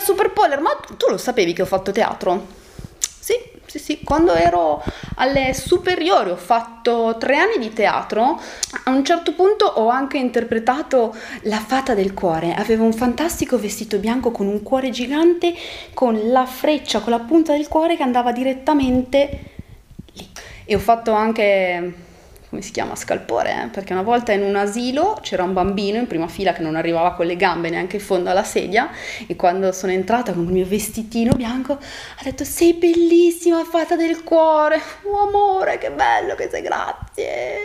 mia 0.00 0.04
super 0.04 0.32
poller, 0.32 0.60
ma 0.60 0.70
tu 0.96 1.06
lo 1.08 1.18
sapevi 1.18 1.52
che 1.52 1.62
ho 1.62 1.66
fatto 1.66 1.92
teatro? 1.92 2.58
Sì, 2.98 3.34
sì, 3.66 3.78
sì, 3.78 4.00
quando 4.02 4.32
ero 4.32 4.82
alle 5.16 5.52
superiori 5.54 6.30
ho 6.30 6.36
fatto 6.36 7.16
tre 7.18 7.36
anni 7.36 7.58
di 7.58 7.72
teatro, 7.72 8.40
a 8.84 8.90
un 8.90 9.04
certo 9.04 9.34
punto 9.34 9.66
ho 9.66 9.88
anche 9.88 10.16
interpretato 10.16 11.14
La 11.42 11.58
fata 11.58 11.94
del 11.94 12.14
cuore, 12.14 12.54
avevo 12.54 12.84
un 12.84 12.94
fantastico 12.94 13.58
vestito 13.58 13.98
bianco 13.98 14.32
con 14.32 14.46
un 14.46 14.62
cuore 14.62 14.90
gigante, 14.90 15.54
con 15.92 16.18
la 16.30 16.46
freccia, 16.46 17.00
con 17.00 17.12
la 17.12 17.20
punta 17.20 17.52
del 17.52 17.68
cuore 17.68 17.96
che 17.96 18.02
andava 18.02 18.32
direttamente 18.32 19.40
lì. 20.14 20.28
E 20.64 20.74
ho 20.74 20.78
fatto 20.78 21.12
anche 21.12 22.08
come 22.50 22.62
si 22.62 22.72
chiama, 22.72 22.96
scalpore, 22.96 23.62
eh? 23.62 23.68
perché 23.68 23.92
una 23.92 24.02
volta 24.02 24.32
in 24.32 24.42
un 24.42 24.56
asilo 24.56 25.16
c'era 25.22 25.44
un 25.44 25.52
bambino 25.52 25.98
in 25.98 26.08
prima 26.08 26.26
fila 26.26 26.52
che 26.52 26.62
non 26.62 26.74
arrivava 26.74 27.14
con 27.14 27.26
le 27.26 27.36
gambe 27.36 27.70
neanche 27.70 27.96
in 27.96 28.02
fondo 28.02 28.28
alla 28.28 28.42
sedia 28.42 28.90
e 29.28 29.36
quando 29.36 29.70
sono 29.70 29.92
entrata 29.92 30.32
con 30.32 30.42
il 30.42 30.50
mio 30.50 30.66
vestitino 30.66 31.32
bianco 31.34 31.74
ha 31.74 32.22
detto 32.24 32.42
sei 32.42 32.74
bellissima, 32.74 33.62
fata 33.62 33.94
del 33.94 34.24
cuore, 34.24 34.80
oh 35.04 35.28
amore, 35.28 35.78
che 35.78 35.92
bello 35.92 36.34
che 36.34 36.48
sei, 36.50 36.62
grazie. 36.62 37.58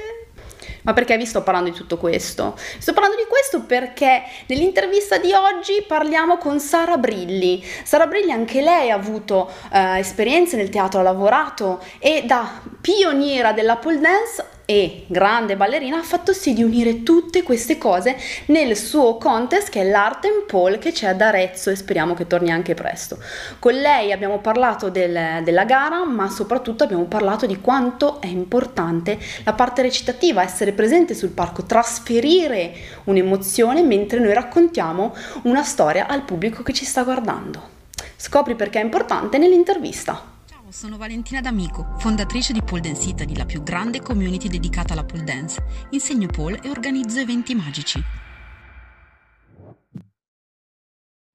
Ma 0.83 0.93
perché 0.93 1.17
vi 1.17 1.25
sto 1.25 1.41
parlando 1.41 1.71
di 1.71 1.75
tutto 1.75 1.97
questo? 1.97 2.55
Sto 2.55 2.93
parlando 2.93 3.17
di 3.17 3.25
questo 3.27 3.61
perché 3.61 4.21
nell'intervista 4.45 5.17
di 5.17 5.33
oggi 5.33 5.83
parliamo 5.87 6.37
con 6.37 6.59
Sara 6.59 6.97
Brilli. 6.97 7.65
Sara 7.83 8.05
Brilli 8.05 8.31
anche 8.31 8.61
lei 8.61 8.91
ha 8.91 8.95
avuto 8.95 9.49
eh, 9.73 9.97
esperienze 9.97 10.57
nel 10.57 10.69
teatro, 10.69 10.99
ha 10.99 11.03
lavorato 11.03 11.83
e 11.97 12.21
da 12.27 12.61
pioniera 12.81 13.51
della 13.51 13.77
pole 13.77 13.99
dance 13.99 14.53
e 14.65 15.05
grande 15.07 15.55
ballerina 15.55 15.99
ha 15.99 16.03
fatto 16.03 16.33
sì 16.33 16.53
di 16.53 16.63
unire 16.63 17.03
tutte 17.03 17.43
queste 17.43 17.77
cose 17.77 18.17
nel 18.47 18.75
suo 18.75 19.17
contest 19.17 19.69
che 19.69 19.81
è 19.81 19.89
l'Art 19.89 20.25
and 20.25 20.45
Pole 20.47 20.79
che 20.79 20.91
c'è 20.91 21.07
ad 21.07 21.21
Arezzo 21.21 21.69
e 21.69 21.75
speriamo 21.75 22.15
che 22.15 22.27
torni 22.27 22.51
anche 22.51 22.73
presto. 22.73 23.19
Con 23.59 23.73
lei 23.73 24.11
abbiamo 24.11 24.39
parlato 24.39 24.89
del, 24.89 25.43
della 25.43 25.65
gara 25.65 26.03
ma 26.05 26.29
soprattutto 26.29 26.83
abbiamo 26.83 27.05
parlato 27.05 27.45
di 27.45 27.61
quanto 27.61 28.19
è 28.21 28.27
importante 28.27 29.19
la 29.43 29.53
parte 29.53 29.83
recitativa, 29.83 30.41
essere 30.41 30.71
presente 30.71 31.13
sul 31.13 31.29
palco, 31.29 31.63
trasferire 31.63 32.73
un'emozione 33.05 33.83
mentre 33.83 34.19
noi 34.19 34.33
raccontiamo 34.33 35.15
una 35.43 35.63
storia 35.63 36.07
al 36.07 36.23
pubblico 36.23 36.63
che 36.63 36.73
ci 36.73 36.85
sta 36.85 37.03
guardando. 37.03 37.73
Scopri 38.15 38.55
perché 38.55 38.79
è 38.79 38.83
importante 38.83 39.37
nell'intervista 39.37 40.33
sono 40.71 40.97
Valentina 40.97 41.41
D'Amico, 41.41 41.95
fondatrice 41.97 42.51
di 42.51 42.61
Pole 42.61 42.81
Dance 42.81 43.09
Italy, 43.09 43.35
la 43.35 43.45
più 43.45 43.61
grande 43.61 44.01
community 44.01 44.47
dedicata 44.47 44.93
alla 44.93 45.03
pole 45.03 45.23
dance. 45.23 45.63
Insegno 45.91 46.27
pole 46.27 46.59
e 46.61 46.69
organizzo 46.69 47.19
eventi 47.19 47.53
magici. 47.53 48.01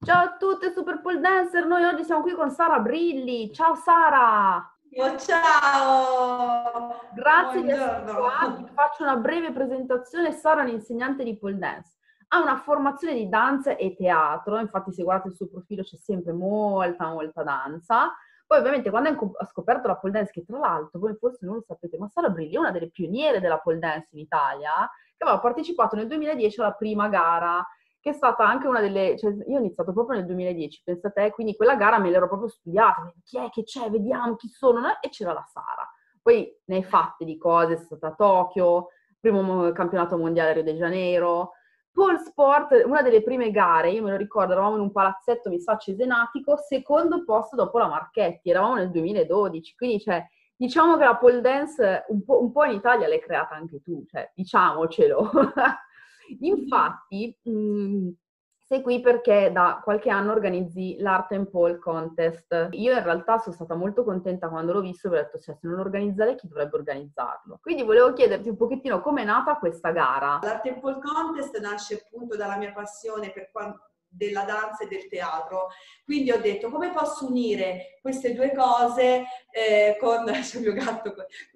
Ciao 0.02 0.24
a 0.24 0.36
tutte 0.36 0.72
super 0.72 1.00
pole 1.00 1.20
dancer, 1.20 1.66
noi 1.66 1.84
oggi 1.84 2.04
siamo 2.04 2.22
qui 2.22 2.32
con 2.32 2.50
Sara 2.50 2.80
Brilli. 2.80 3.52
Ciao 3.52 3.74
Sara! 3.74 4.56
Oh, 4.96 5.16
ciao! 5.18 7.00
Grazie 7.14 7.62
Buongiorno. 7.62 7.62
di 7.62 7.70
essere 7.70 8.18
qua. 8.18 8.54
Ti 8.56 8.72
faccio 8.72 9.02
una 9.04 9.16
breve 9.16 9.52
presentazione. 9.52 10.32
Sara 10.32 10.62
è 10.62 10.64
un'insegnante 10.64 11.22
di 11.22 11.36
pole 11.38 11.58
dance. 11.58 11.96
Ha 12.28 12.40
una 12.40 12.56
formazione 12.56 13.14
di 13.14 13.28
danza 13.28 13.76
e 13.76 13.94
teatro, 13.94 14.58
infatti 14.58 14.92
se 14.92 15.02
guardate 15.02 15.28
il 15.28 15.34
suo 15.34 15.48
profilo 15.48 15.82
c'è 15.82 15.96
sempre 15.96 16.32
molta, 16.32 17.08
molta 17.08 17.42
danza 17.42 18.12
poi 18.50 18.58
ovviamente 18.58 18.90
quando 18.90 19.32
ha 19.38 19.44
scoperto 19.46 19.86
la 19.86 19.94
pole 19.94 20.12
dance, 20.12 20.32
che 20.32 20.44
tra 20.44 20.58
l'altro 20.58 20.98
voi 20.98 21.14
forse 21.14 21.46
non 21.46 21.54
lo 21.54 21.62
sapete, 21.64 21.96
ma 21.98 22.08
Sara 22.08 22.30
Brilli 22.30 22.56
è 22.56 22.58
una 22.58 22.72
delle 22.72 22.90
pioniere 22.90 23.38
della 23.38 23.58
pole 23.58 23.78
dance 23.78 24.08
in 24.10 24.18
Italia, 24.18 24.90
che 25.16 25.22
aveva 25.22 25.38
partecipato 25.38 25.94
nel 25.94 26.08
2010 26.08 26.58
alla 26.58 26.72
prima 26.72 27.06
gara, 27.06 27.64
che 28.00 28.10
è 28.10 28.12
stata 28.12 28.44
anche 28.44 28.66
una 28.66 28.80
delle... 28.80 29.16
Cioè, 29.16 29.30
io 29.46 29.54
ho 29.54 29.60
iniziato 29.60 29.92
proprio 29.92 30.18
nel 30.18 30.26
2010, 30.26 30.82
pensa 30.84 31.06
a 31.06 31.10
te, 31.12 31.30
quindi 31.30 31.54
quella 31.54 31.76
gara 31.76 32.00
me 32.00 32.10
l'ero 32.10 32.26
proprio 32.26 32.48
studiata, 32.48 33.14
chi 33.22 33.38
è 33.38 33.50
che 33.50 33.62
c'è, 33.62 33.88
vediamo 33.88 34.34
chi 34.34 34.48
sono, 34.48 34.80
e 35.00 35.08
c'era 35.10 35.32
la 35.32 35.44
Sara. 35.46 35.88
Poi 36.20 36.52
ne 36.64 36.74
hai 36.74 36.82
fatte 36.82 37.24
di 37.24 37.38
cose, 37.38 37.74
è 37.74 37.76
stata 37.76 38.08
a 38.08 38.14
Tokyo, 38.14 38.88
primo 39.20 39.70
campionato 39.70 40.18
mondiale 40.18 40.50
a 40.50 40.52
Rio 40.54 40.64
de 40.64 40.74
Janeiro, 40.74 41.52
Pole 41.92 42.18
Sport, 42.18 42.82
una 42.86 43.02
delle 43.02 43.22
prime 43.22 43.50
gare, 43.50 43.90
io 43.90 44.02
me 44.02 44.10
lo 44.10 44.16
ricordo, 44.16 44.52
eravamo 44.52 44.76
in 44.76 44.82
un 44.82 44.92
palazzetto, 44.92 45.50
mi 45.50 45.60
sa, 45.60 45.76
cesenatico, 45.76 46.56
secondo 46.56 47.24
posto 47.24 47.56
dopo 47.56 47.78
la 47.78 47.88
Marchetti, 47.88 48.50
eravamo 48.50 48.76
nel 48.76 48.90
2012, 48.90 49.74
quindi 49.76 50.00
cioè, 50.00 50.24
diciamo 50.56 50.96
che 50.96 51.04
la 51.04 51.16
pole 51.16 51.40
dance 51.40 52.04
un 52.08 52.24
po', 52.24 52.42
un 52.42 52.52
po 52.52 52.64
in 52.64 52.72
Italia 52.74 53.08
l'hai 53.08 53.20
creata 53.20 53.54
anche 53.54 53.80
tu, 53.82 54.04
cioè, 54.06 54.30
diciamocelo. 54.34 55.30
Infatti, 56.40 57.36
mh, 57.42 58.08
sei 58.70 58.82
qui 58.82 59.00
perché 59.00 59.50
da 59.52 59.80
qualche 59.82 60.10
anno 60.10 60.30
organizzi 60.30 60.96
l'Art 61.00 61.32
and 61.32 61.50
Pole 61.50 61.80
Contest. 61.80 62.68
Io 62.70 62.92
in 62.92 63.02
realtà 63.02 63.38
sono 63.38 63.52
stata 63.52 63.74
molto 63.74 64.04
contenta 64.04 64.48
quando 64.48 64.72
l'ho 64.72 64.80
visto 64.80 65.08
e 65.08 65.10
ho 65.10 65.14
detto, 65.14 65.40
cioè, 65.40 65.56
se 65.60 65.66
non 65.66 65.80
organizza 65.80 66.24
lei, 66.24 66.36
chi 66.36 66.46
dovrebbe 66.46 66.76
organizzarlo? 66.76 67.58
Quindi 67.60 67.82
volevo 67.82 68.12
chiederti 68.12 68.48
un 68.48 68.56
pochettino 68.56 69.00
come 69.00 69.22
è 69.22 69.24
nata 69.24 69.56
questa 69.56 69.90
gara. 69.90 70.38
L'Art 70.40 70.66
and 70.66 70.78
Pole 70.78 71.00
Contest 71.00 71.58
nasce 71.58 71.94
appunto 71.94 72.36
dalla 72.36 72.58
mia 72.58 72.72
passione 72.72 73.32
per 73.32 73.50
quanto 73.50 73.88
della 74.06 74.44
danza 74.44 74.84
e 74.84 74.86
del 74.86 75.08
teatro. 75.08 75.70
Quindi 76.04 76.30
ho 76.30 76.40
detto 76.40 76.70
come 76.70 76.92
posso 76.92 77.26
unire 77.26 77.98
queste 78.00 78.34
due 78.34 78.54
cose 78.54 79.24
eh, 79.50 79.96
con 79.98 80.28
il 80.30 80.60
mio 80.60 80.72
gatto, 80.74 81.12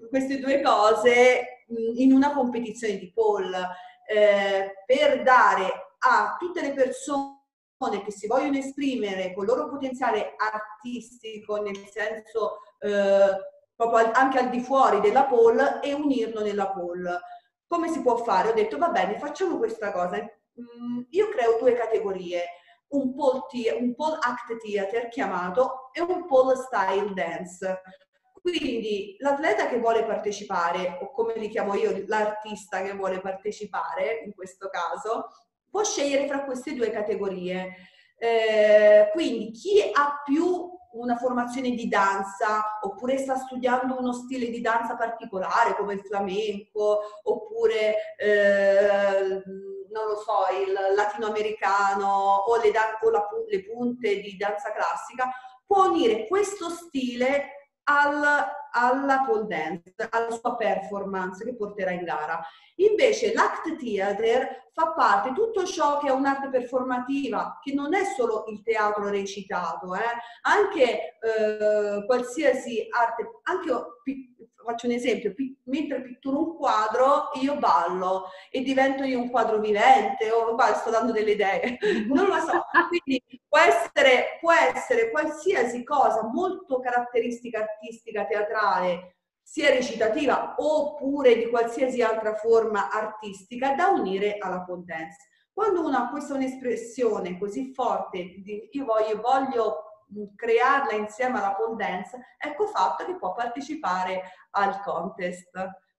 queste 0.08 0.41
due 0.41 0.60
cose 0.60 1.64
in 1.94 2.12
una 2.12 2.32
competizione 2.32 2.98
di 2.98 3.12
pole 3.12 3.69
eh, 4.04 4.82
per 4.84 5.22
dare 5.22 5.84
a 6.06 6.37
tutte 6.38 6.60
le 6.60 6.72
persone 6.72 8.03
che 8.04 8.12
si 8.12 8.26
vogliono 8.26 8.56
esprimere 8.56 9.34
con 9.34 9.44
il 9.44 9.50
loro 9.50 9.69
potenziale 9.69 10.34
artistico, 10.37 11.60
nel 11.60 11.76
senso 11.88 12.59
eh, 12.78 13.31
proprio 13.75 14.10
anche 14.12 14.38
al 14.38 14.50
di 14.50 14.60
fuori 14.60 15.00
della 15.00 15.25
poll 15.25 15.81
e 15.82 15.93
unirlo 15.93 16.43
nella 16.43 16.70
poll. 16.70 17.19
Come 17.66 17.88
si 17.88 18.00
può 18.03 18.16
fare? 18.16 18.50
Ho 18.50 18.54
detto 18.54 18.78
va 18.78 18.88
bene, 18.88 19.19
facciamo 19.19 19.59
questa 19.59 19.93
cosa. 19.93 20.16
Mm, 20.19 21.03
io 21.10 21.28
creo 21.31 21.59
due 21.59 21.75
categorie, 21.75 22.44
un 22.88 23.14
pole, 23.14 23.43
un 23.78 23.94
pole 23.94 24.19
act 24.20 24.56
theater 24.62 25.09
chiamato 25.09 25.91
e 25.93 26.00
un 26.00 26.26
pole 26.26 26.54
style 26.56 27.12
dance. 27.12 27.82
Quindi 28.41 29.16
l'atleta 29.20 29.69
che 29.69 29.78
vuole 29.78 30.04
partecipare, 30.04 30.98
o 31.00 31.10
come 31.12 31.34
li 31.37 31.48
chiamo 31.48 31.75
io, 31.75 32.04
l'artista 32.06 32.82
che 32.82 32.93
vuole 32.93 33.20
partecipare 33.20 34.22
in 34.25 34.34
questo 34.34 34.69
caso, 34.69 35.31
può 35.75 35.83
scegliere 35.83 36.29
fra 36.29 36.45
queste 36.45 36.73
due 36.73 36.91
categorie. 36.91 37.75
Eh, 38.17 39.11
quindi 39.12 39.51
chi 39.51 39.81
ha 39.93 40.23
più 40.25 40.71
una 40.93 41.17
formazione 41.17 41.71
di 41.71 41.89
danza 41.89 42.79
oppure 42.81 43.19
sta 43.19 43.35
studiando 43.35 43.99
uno 43.99 44.12
stile 44.12 44.51
di 44.51 44.61
danza 44.61 44.95
particolare 44.95 45.75
come 45.75 45.95
il 45.95 46.05
flamenco 46.05 47.01
oppure 47.25 48.17
eh, 48.17 49.43
non 49.91 50.07
lo 50.07 50.17
so 50.25 50.47
il 50.65 50.95
latinoamericano 50.95 52.06
o, 52.47 52.56
le, 52.59 52.71
o 53.03 53.11
la, 53.11 53.27
le 53.49 53.65
punte 53.65 54.21
di 54.21 54.37
danza 54.37 54.71
classica 54.71 55.29
può 55.67 55.89
unire 55.89 56.29
questo 56.29 56.69
stile 56.69 57.73
al, 57.83 58.47
alla 58.75 59.25
pole 59.27 59.47
dance, 59.47 59.95
alla 60.11 60.31
sua 60.31 60.57
performance 60.57 61.45
che 61.45 61.55
porterà 61.55 61.91
in 61.93 62.05
gara. 62.05 62.41
Invece 62.77 63.33
l'act 63.33 63.77
theater 63.77 64.69
fa 64.73 64.93
parte 64.93 65.29
di 65.29 65.37
tutto 65.37 65.65
ciò 65.65 65.99
che 65.99 66.09
è 66.09 66.11
un'arte 66.11 66.49
performativa, 66.49 67.61
che 67.62 67.73
non 67.73 67.95
è 67.95 68.05
solo 68.17 68.45
il 68.49 68.62
teatro 68.62 69.09
recitato, 69.09 69.95
eh? 69.95 70.01
anche 70.43 71.19
eh, 71.19 72.05
qualsiasi 72.05 72.87
arte, 72.91 73.41
anche 73.45 73.71
faccio 74.64 74.86
un 74.86 74.92
esempio, 74.92 75.34
mentre 75.64 76.02
pitturo 76.02 76.38
un 76.38 76.56
quadro 76.56 77.30
io 77.41 77.56
ballo 77.56 78.30
e 78.50 78.62
divento 78.62 79.04
io 79.04 79.20
un 79.20 79.30
quadro 79.30 79.58
vivente 79.58 80.30
o 80.30 80.54
guarda, 80.54 80.76
sto 80.76 80.91
dando 80.91 81.12
delle 81.12 81.32
idee, 81.32 81.78
non 82.08 82.26
lo 82.26 82.38
so. 82.41 82.64
Quindi 82.88 83.22
può 83.48 83.58
essere, 83.58 84.38
può 84.41 84.52
essere 84.52 85.11
qualsiasi 85.11 85.84
cosa 85.84 86.22
molto 86.25 86.81
caratteristica 86.81 87.61
artistica, 87.61 88.26
teatrale, 88.26 89.19
sia 89.43 89.70
recitativa 89.70 90.55
oppure 90.56 91.37
di 91.37 91.49
qualsiasi 91.49 92.02
altra 92.02 92.34
forma 92.34 92.90
artistica 92.90 93.75
da 93.75 93.88
unire 93.88 94.38
alla 94.38 94.64
dance. 94.67 95.28
Quando 95.52 95.84
uno 95.87 95.96
ha 95.96 96.08
questa 96.08 96.34
un'espressione 96.34 97.38
così 97.38 97.72
forte 97.72 98.40
di 98.43 98.69
io 98.72 98.84
voglio, 98.84 99.20
voglio 99.20 99.83
crearla 100.34 100.93
insieme 100.93 101.38
alla 101.38 101.55
pole 101.55 101.76
dance, 101.76 102.37
ecco 102.38 102.66
fatto 102.66 103.05
che 103.05 103.16
può 103.16 103.32
partecipare 103.32 104.22
al 104.50 104.81
contest. 104.82 105.50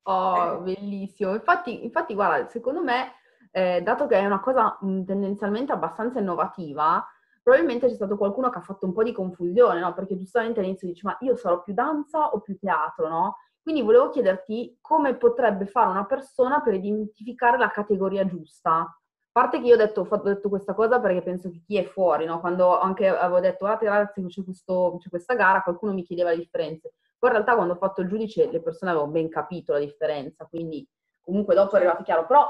Oh, 0.03 0.59
bellissimo. 0.59 1.33
Infatti, 1.33 1.83
infatti 1.83 2.13
guarda, 2.13 2.47
secondo 2.49 2.83
me, 2.83 3.13
eh, 3.51 3.81
dato 3.81 4.05
che 4.07 4.17
è 4.17 4.25
una 4.25 4.39
cosa 4.39 4.77
mh, 4.79 5.03
tendenzialmente 5.03 5.71
abbastanza 5.71 6.19
innovativa, 6.19 7.05
probabilmente 7.41 7.87
c'è 7.87 7.95
stato 7.95 8.17
qualcuno 8.17 8.49
che 8.49 8.57
ha 8.59 8.61
fatto 8.61 8.85
un 8.85 8.93
po' 8.93 9.03
di 9.03 9.11
confusione, 9.11 9.79
no? 9.79 9.93
Perché 9.93 10.17
giustamente 10.17 10.59
all'inizio 10.59 10.87
dici, 10.87 11.05
ma 11.05 11.17
io 11.21 11.35
sarò 11.35 11.61
più 11.61 11.73
danza 11.73 12.29
o 12.29 12.39
più 12.41 12.57
teatro, 12.57 13.07
no? 13.07 13.37
Quindi 13.61 13.81
volevo 13.81 14.09
chiederti 14.09 14.77
come 14.79 15.15
potrebbe 15.15 15.65
fare 15.65 15.89
una 15.89 16.05
persona 16.05 16.61
per 16.61 16.75
identificare 16.75 17.57
la 17.57 17.71
categoria 17.71 18.25
giusta. 18.25 18.95
Parte 19.35 19.59
che 19.59 19.67
io 19.67 19.73
ho 19.73 19.77
detto, 19.77 20.07
ho 20.09 20.17
detto 20.21 20.47
questa 20.47 20.73
cosa 20.73 21.01
perché 21.01 21.21
penso 21.21 21.51
che 21.51 21.61
chi 21.61 21.75
è 21.75 21.83
fuori, 21.83 22.23
no? 22.23 22.39
quando 22.39 22.79
anche 22.79 23.05
avevo 23.05 23.41
detto 23.41 23.65
guardate 23.65 23.85
ragazzi 23.85 24.23
c'è, 24.27 24.43
questo, 24.45 24.95
c'è 25.01 25.09
questa 25.09 25.35
gara, 25.35 25.61
qualcuno 25.61 25.91
mi 25.91 26.03
chiedeva 26.03 26.29
le 26.29 26.37
differenze. 26.37 26.93
Poi 27.19 27.29
in 27.31 27.35
realtà 27.35 27.55
quando 27.55 27.73
ho 27.73 27.77
fatto 27.77 27.99
il 27.99 28.07
giudice 28.07 28.49
le 28.49 28.61
persone 28.61 28.91
avevano 28.91 29.11
ben 29.11 29.27
capito 29.27 29.73
la 29.73 29.79
differenza, 29.79 30.45
quindi 30.45 30.87
comunque 31.19 31.53
dopo 31.53 31.73
è 31.75 31.79
arrivato 31.79 32.03
chiaro. 32.03 32.25
Però 32.25 32.47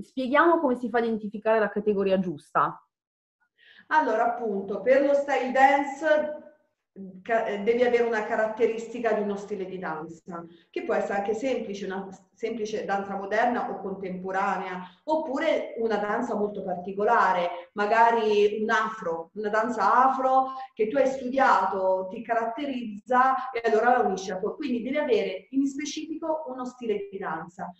spieghiamo 0.00 0.60
come 0.60 0.76
si 0.76 0.88
fa 0.88 0.98
a 0.98 1.00
identificare 1.00 1.58
la 1.58 1.70
categoria 1.70 2.20
giusta. 2.20 2.86
Allora, 3.88 4.26
appunto, 4.26 4.80
per 4.80 5.02
lo 5.02 5.14
style 5.14 5.50
dance 5.50 6.47
devi 7.62 7.82
avere 7.84 8.02
una 8.02 8.24
caratteristica 8.24 9.12
di 9.12 9.22
uno 9.22 9.36
stile 9.36 9.66
di 9.66 9.78
danza, 9.78 10.44
che 10.70 10.82
può 10.82 10.94
essere 10.94 11.18
anche 11.18 11.34
semplice, 11.34 11.86
una 11.86 12.08
semplice 12.34 12.84
danza 12.84 13.16
moderna 13.16 13.70
o 13.70 13.80
contemporanea, 13.80 14.80
oppure 15.04 15.74
una 15.78 15.96
danza 15.96 16.34
molto 16.34 16.64
particolare, 16.64 17.70
magari 17.74 18.58
un 18.60 18.70
afro, 18.70 19.30
una 19.34 19.48
danza 19.48 20.08
afro 20.08 20.54
che 20.74 20.88
tu 20.88 20.96
hai 20.96 21.06
studiato, 21.06 22.08
ti 22.10 22.22
caratterizza 22.22 23.50
e 23.52 23.62
allora 23.64 23.98
la 23.98 24.04
unisci 24.06 24.30
a 24.30 24.38
poi. 24.38 24.54
Quindi 24.54 24.82
devi 24.82 24.98
avere 24.98 25.46
in 25.50 25.66
specifico 25.66 26.44
uno 26.48 26.64
stile 26.64 27.08
di 27.10 27.18
danza. 27.18 27.70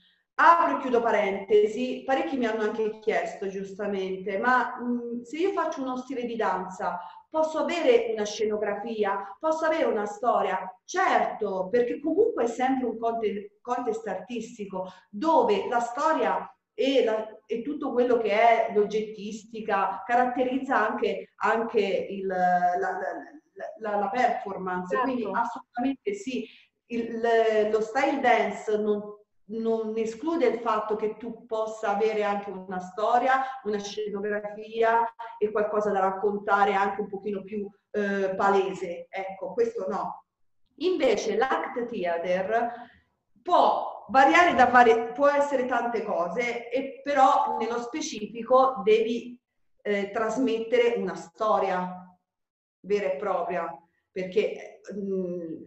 Apro 0.40 0.76
e 0.78 0.80
chiudo 0.80 1.00
parentesi, 1.00 2.04
parecchi 2.06 2.36
mi 2.36 2.46
hanno 2.46 2.62
anche 2.62 3.00
chiesto 3.00 3.48
giustamente, 3.48 4.38
ma 4.38 4.78
mh, 4.80 5.22
se 5.22 5.36
io 5.38 5.50
faccio 5.50 5.82
uno 5.82 5.96
stile 5.96 6.24
di 6.24 6.36
danza 6.36 6.96
Posso 7.30 7.58
avere 7.58 8.10
una 8.12 8.24
scenografia, 8.24 9.36
posso 9.38 9.66
avere 9.66 9.84
una 9.84 10.06
storia, 10.06 10.58
certo, 10.84 11.68
perché 11.70 12.00
comunque 12.00 12.44
è 12.44 12.46
sempre 12.46 12.88
un 12.88 12.98
contest, 13.60 14.06
artistico 14.06 14.90
dove 15.10 15.68
la 15.68 15.80
storia 15.80 16.50
e, 16.72 17.04
la, 17.04 17.26
e, 17.44 17.60
tutto 17.62 17.92
quello 17.92 18.16
che 18.16 18.30
è 18.30 18.72
l'oggettistica 18.72 20.02
caratterizza 20.06 20.88
anche, 20.88 21.32
anche 21.36 21.80
il, 21.80 22.26
la, 22.26 22.78
la, 23.78 23.96
la, 23.96 24.08
performance. 24.08 24.94
Certo. 24.94 25.04
Quindi 25.04 25.24
assolutamente 25.30 26.14
sì, 26.14 26.46
il, 26.86 27.20
lo 27.70 27.80
style 27.82 28.20
dance 28.20 28.74
non, 28.78 29.17
non 29.48 29.96
esclude 29.96 30.46
il 30.46 30.60
fatto 30.60 30.96
che 30.96 31.16
tu 31.16 31.46
possa 31.46 31.96
avere 31.96 32.22
anche 32.22 32.50
una 32.50 32.80
storia, 32.80 33.42
una 33.64 33.78
scenografia 33.78 35.04
e 35.38 35.50
qualcosa 35.50 35.90
da 35.90 36.00
raccontare 36.00 36.74
anche 36.74 37.00
un 37.00 37.08
pochino 37.08 37.42
più 37.42 37.68
eh, 37.90 38.34
palese. 38.36 39.06
Ecco, 39.08 39.52
questo 39.52 39.86
no. 39.88 40.24
Invece 40.76 41.36
l'act 41.36 41.86
theater 41.86 42.72
può 43.42 44.06
variare 44.10 44.54
da 44.54 44.66
varie, 44.66 45.12
può 45.12 45.28
essere 45.28 45.66
tante 45.66 46.02
cose, 46.02 46.68
e 46.68 47.00
però 47.02 47.56
nello 47.58 47.80
specifico 47.80 48.80
devi 48.84 49.38
eh, 49.82 50.10
trasmettere 50.10 50.94
una 50.96 51.14
storia 51.14 52.04
vera 52.80 53.12
e 53.12 53.16
propria, 53.16 53.66
perché 54.10 54.80
mh, 54.94 55.00
mm, 55.00 55.62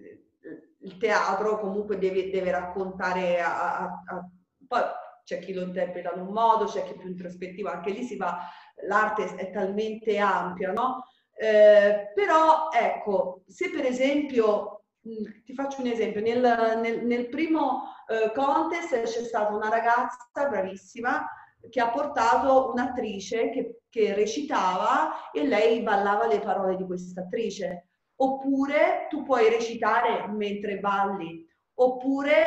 il 0.81 0.97
teatro 0.97 1.59
comunque 1.59 1.97
deve, 1.97 2.29
deve 2.29 2.51
raccontare 2.51 3.39
a, 3.41 3.77
a, 3.77 3.83
a, 4.05 4.29
poi 4.67 4.81
c'è 5.23 5.39
chi 5.39 5.53
lo 5.53 5.61
interpreta 5.61 6.13
in 6.13 6.21
un 6.21 6.33
modo, 6.33 6.65
c'è 6.65 6.83
chi 6.83 6.95
più 6.95 7.09
introspettivo, 7.09 7.69
anche 7.69 7.91
lì 7.91 8.03
si 8.03 8.17
va, 8.17 8.39
l'arte 8.87 9.35
è 9.35 9.51
talmente 9.51 10.17
ampia, 10.17 10.71
no? 10.71 11.05
Eh, 11.33 12.11
però 12.13 12.69
ecco, 12.71 13.43
se 13.47 13.69
per 13.69 13.85
esempio, 13.85 14.85
mh, 15.01 15.43
ti 15.45 15.53
faccio 15.53 15.81
un 15.81 15.87
esempio, 15.87 16.21
nel, 16.21 16.79
nel, 16.81 17.05
nel 17.05 17.29
primo 17.29 17.83
eh, 18.07 18.31
contest 18.33 19.01
c'è 19.01 19.23
stata 19.23 19.53
una 19.53 19.69
ragazza 19.69 20.47
bravissima 20.49 21.25
che 21.69 21.79
ha 21.79 21.89
portato 21.89 22.71
un'attrice 22.71 23.49
che, 23.51 23.81
che 23.89 24.13
recitava 24.13 25.31
e 25.31 25.45
lei 25.45 25.81
ballava 25.81 26.25
le 26.27 26.39
parole 26.39 26.75
di 26.75 26.85
questa 26.85 27.21
attrice 27.21 27.90
oppure 28.21 29.07
tu 29.09 29.23
puoi 29.23 29.49
recitare 29.49 30.27
mentre 30.27 30.79
balli, 30.79 31.47
oppure 31.75 32.43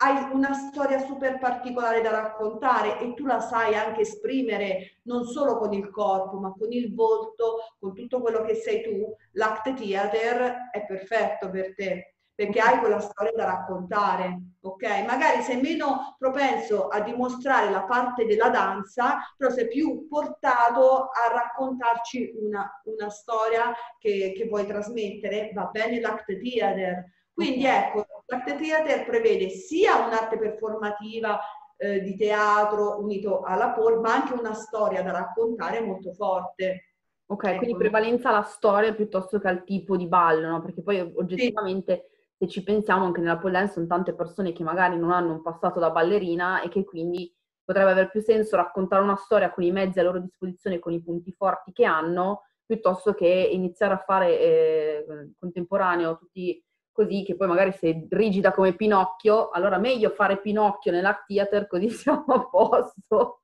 hai 0.00 0.30
una 0.32 0.52
storia 0.52 1.00
super 1.00 1.38
particolare 1.38 2.00
da 2.00 2.10
raccontare 2.10 3.00
e 3.00 3.14
tu 3.14 3.26
la 3.26 3.40
sai 3.40 3.74
anche 3.74 4.02
esprimere 4.02 5.00
non 5.04 5.24
solo 5.24 5.58
con 5.58 5.72
il 5.72 5.90
corpo, 5.90 6.38
ma 6.38 6.52
con 6.56 6.70
il 6.70 6.94
volto, 6.94 7.56
con 7.80 7.94
tutto 7.94 8.20
quello 8.20 8.42
che 8.42 8.54
sei 8.54 8.82
tu, 8.82 9.12
l'act 9.32 9.74
theater 9.74 10.68
è 10.70 10.86
perfetto 10.86 11.50
per 11.50 11.74
te 11.74 12.17
perché 12.38 12.60
hai 12.60 12.78
quella 12.78 13.00
storia 13.00 13.32
da 13.34 13.46
raccontare, 13.46 14.38
ok? 14.60 15.04
Magari 15.04 15.42
sei 15.42 15.60
meno 15.60 16.14
propenso 16.16 16.86
a 16.86 17.00
dimostrare 17.00 17.68
la 17.68 17.82
parte 17.82 18.26
della 18.26 18.48
danza, 18.48 19.16
però 19.36 19.50
sei 19.50 19.66
più 19.66 20.06
portato 20.06 21.08
a 21.08 21.34
raccontarci 21.34 22.34
una, 22.40 22.80
una 22.84 23.10
storia 23.10 23.74
che, 23.98 24.34
che 24.36 24.46
vuoi 24.46 24.66
trasmettere, 24.66 25.50
va 25.52 25.64
bene 25.64 25.98
l'act 25.98 26.26
theater. 26.26 27.06
Quindi 27.32 27.66
ecco, 27.66 28.06
l'act 28.26 28.56
theater 28.56 29.04
prevede 29.04 29.48
sia 29.48 29.96
un'arte 30.06 30.38
performativa 30.38 31.40
eh, 31.76 32.02
di 32.02 32.14
teatro 32.16 33.00
unito 33.00 33.40
alla 33.40 33.70
pole, 33.70 33.96
ma 33.96 34.12
anche 34.12 34.34
una 34.34 34.54
storia 34.54 35.02
da 35.02 35.10
raccontare 35.10 35.80
molto 35.80 36.12
forte. 36.12 36.92
Ok, 37.30 37.44
ecco. 37.44 37.56
quindi 37.58 37.76
prevalenza 37.76 38.28
alla 38.28 38.42
storia 38.42 38.94
piuttosto 38.94 39.40
che 39.40 39.48
al 39.48 39.64
tipo 39.64 39.96
di 39.96 40.06
ballo, 40.06 40.46
no? 40.50 40.62
Perché 40.62 40.82
poi 40.82 41.00
oggettivamente... 41.00 42.06
Sì 42.10 42.16
se 42.38 42.46
ci 42.46 42.62
pensiamo 42.62 43.04
anche 43.04 43.20
nella 43.20 43.36
pole 43.36 43.52
dance 43.52 43.72
sono 43.72 43.86
tante 43.86 44.14
persone 44.14 44.52
che 44.52 44.62
magari 44.62 44.96
non 44.96 45.10
hanno 45.10 45.32
un 45.32 45.42
passato 45.42 45.80
da 45.80 45.90
ballerina 45.90 46.62
e 46.62 46.68
che 46.68 46.84
quindi 46.84 47.34
potrebbe 47.64 47.90
avere 47.90 48.10
più 48.10 48.20
senso 48.20 48.56
raccontare 48.56 49.02
una 49.02 49.16
storia 49.16 49.50
con 49.50 49.64
i 49.64 49.72
mezzi 49.72 49.98
a 49.98 50.04
loro 50.04 50.20
disposizione, 50.20 50.78
con 50.78 50.92
i 50.92 51.02
punti 51.02 51.32
forti 51.32 51.72
che 51.72 51.84
hanno, 51.84 52.44
piuttosto 52.64 53.12
che 53.12 53.26
iniziare 53.26 53.94
a 53.94 53.98
fare 53.98 54.40
eh, 54.40 55.06
contemporaneo 55.38 56.16
tutti 56.16 56.64
così, 56.92 57.24
che 57.24 57.36
poi 57.36 57.48
magari 57.48 57.72
sei 57.72 58.06
rigida 58.08 58.52
come 58.52 58.74
Pinocchio, 58.74 59.50
allora 59.50 59.78
meglio 59.78 60.10
fare 60.10 60.40
Pinocchio 60.40 60.92
nell'art 60.92 61.26
theater 61.26 61.66
così 61.66 61.90
siamo 61.90 62.24
a 62.26 62.48
posto. 62.48 63.42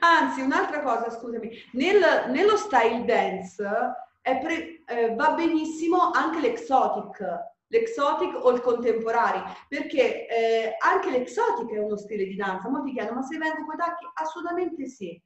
Anzi, 0.00 0.40
un'altra 0.40 0.82
cosa, 0.82 1.10
scusami, 1.10 1.50
Nel, 1.72 2.30
nello 2.30 2.56
style 2.56 3.04
dance 3.04 3.64
pre, 4.22 4.82
eh, 4.86 5.14
va 5.14 5.32
benissimo 5.32 6.10
anche 6.10 6.40
l'exotic, 6.40 7.24
l'exotic 7.68 8.34
o 8.34 8.50
il 8.50 8.60
contemporaneo, 8.60 9.44
perché 9.68 10.26
eh, 10.26 10.76
anche 10.78 11.10
l'exotic 11.10 11.70
è 11.72 11.78
uno 11.78 11.96
stile 11.96 12.24
di 12.24 12.36
danza. 12.36 12.68
Molti 12.68 12.92
chiedono, 12.92 13.20
ma 13.20 13.26
se 13.26 13.38
vengo 13.38 13.64
con 13.64 13.74
i 13.74 13.78
tacchi? 13.78 14.06
Assolutamente 14.14 14.86
sì. 14.86 15.20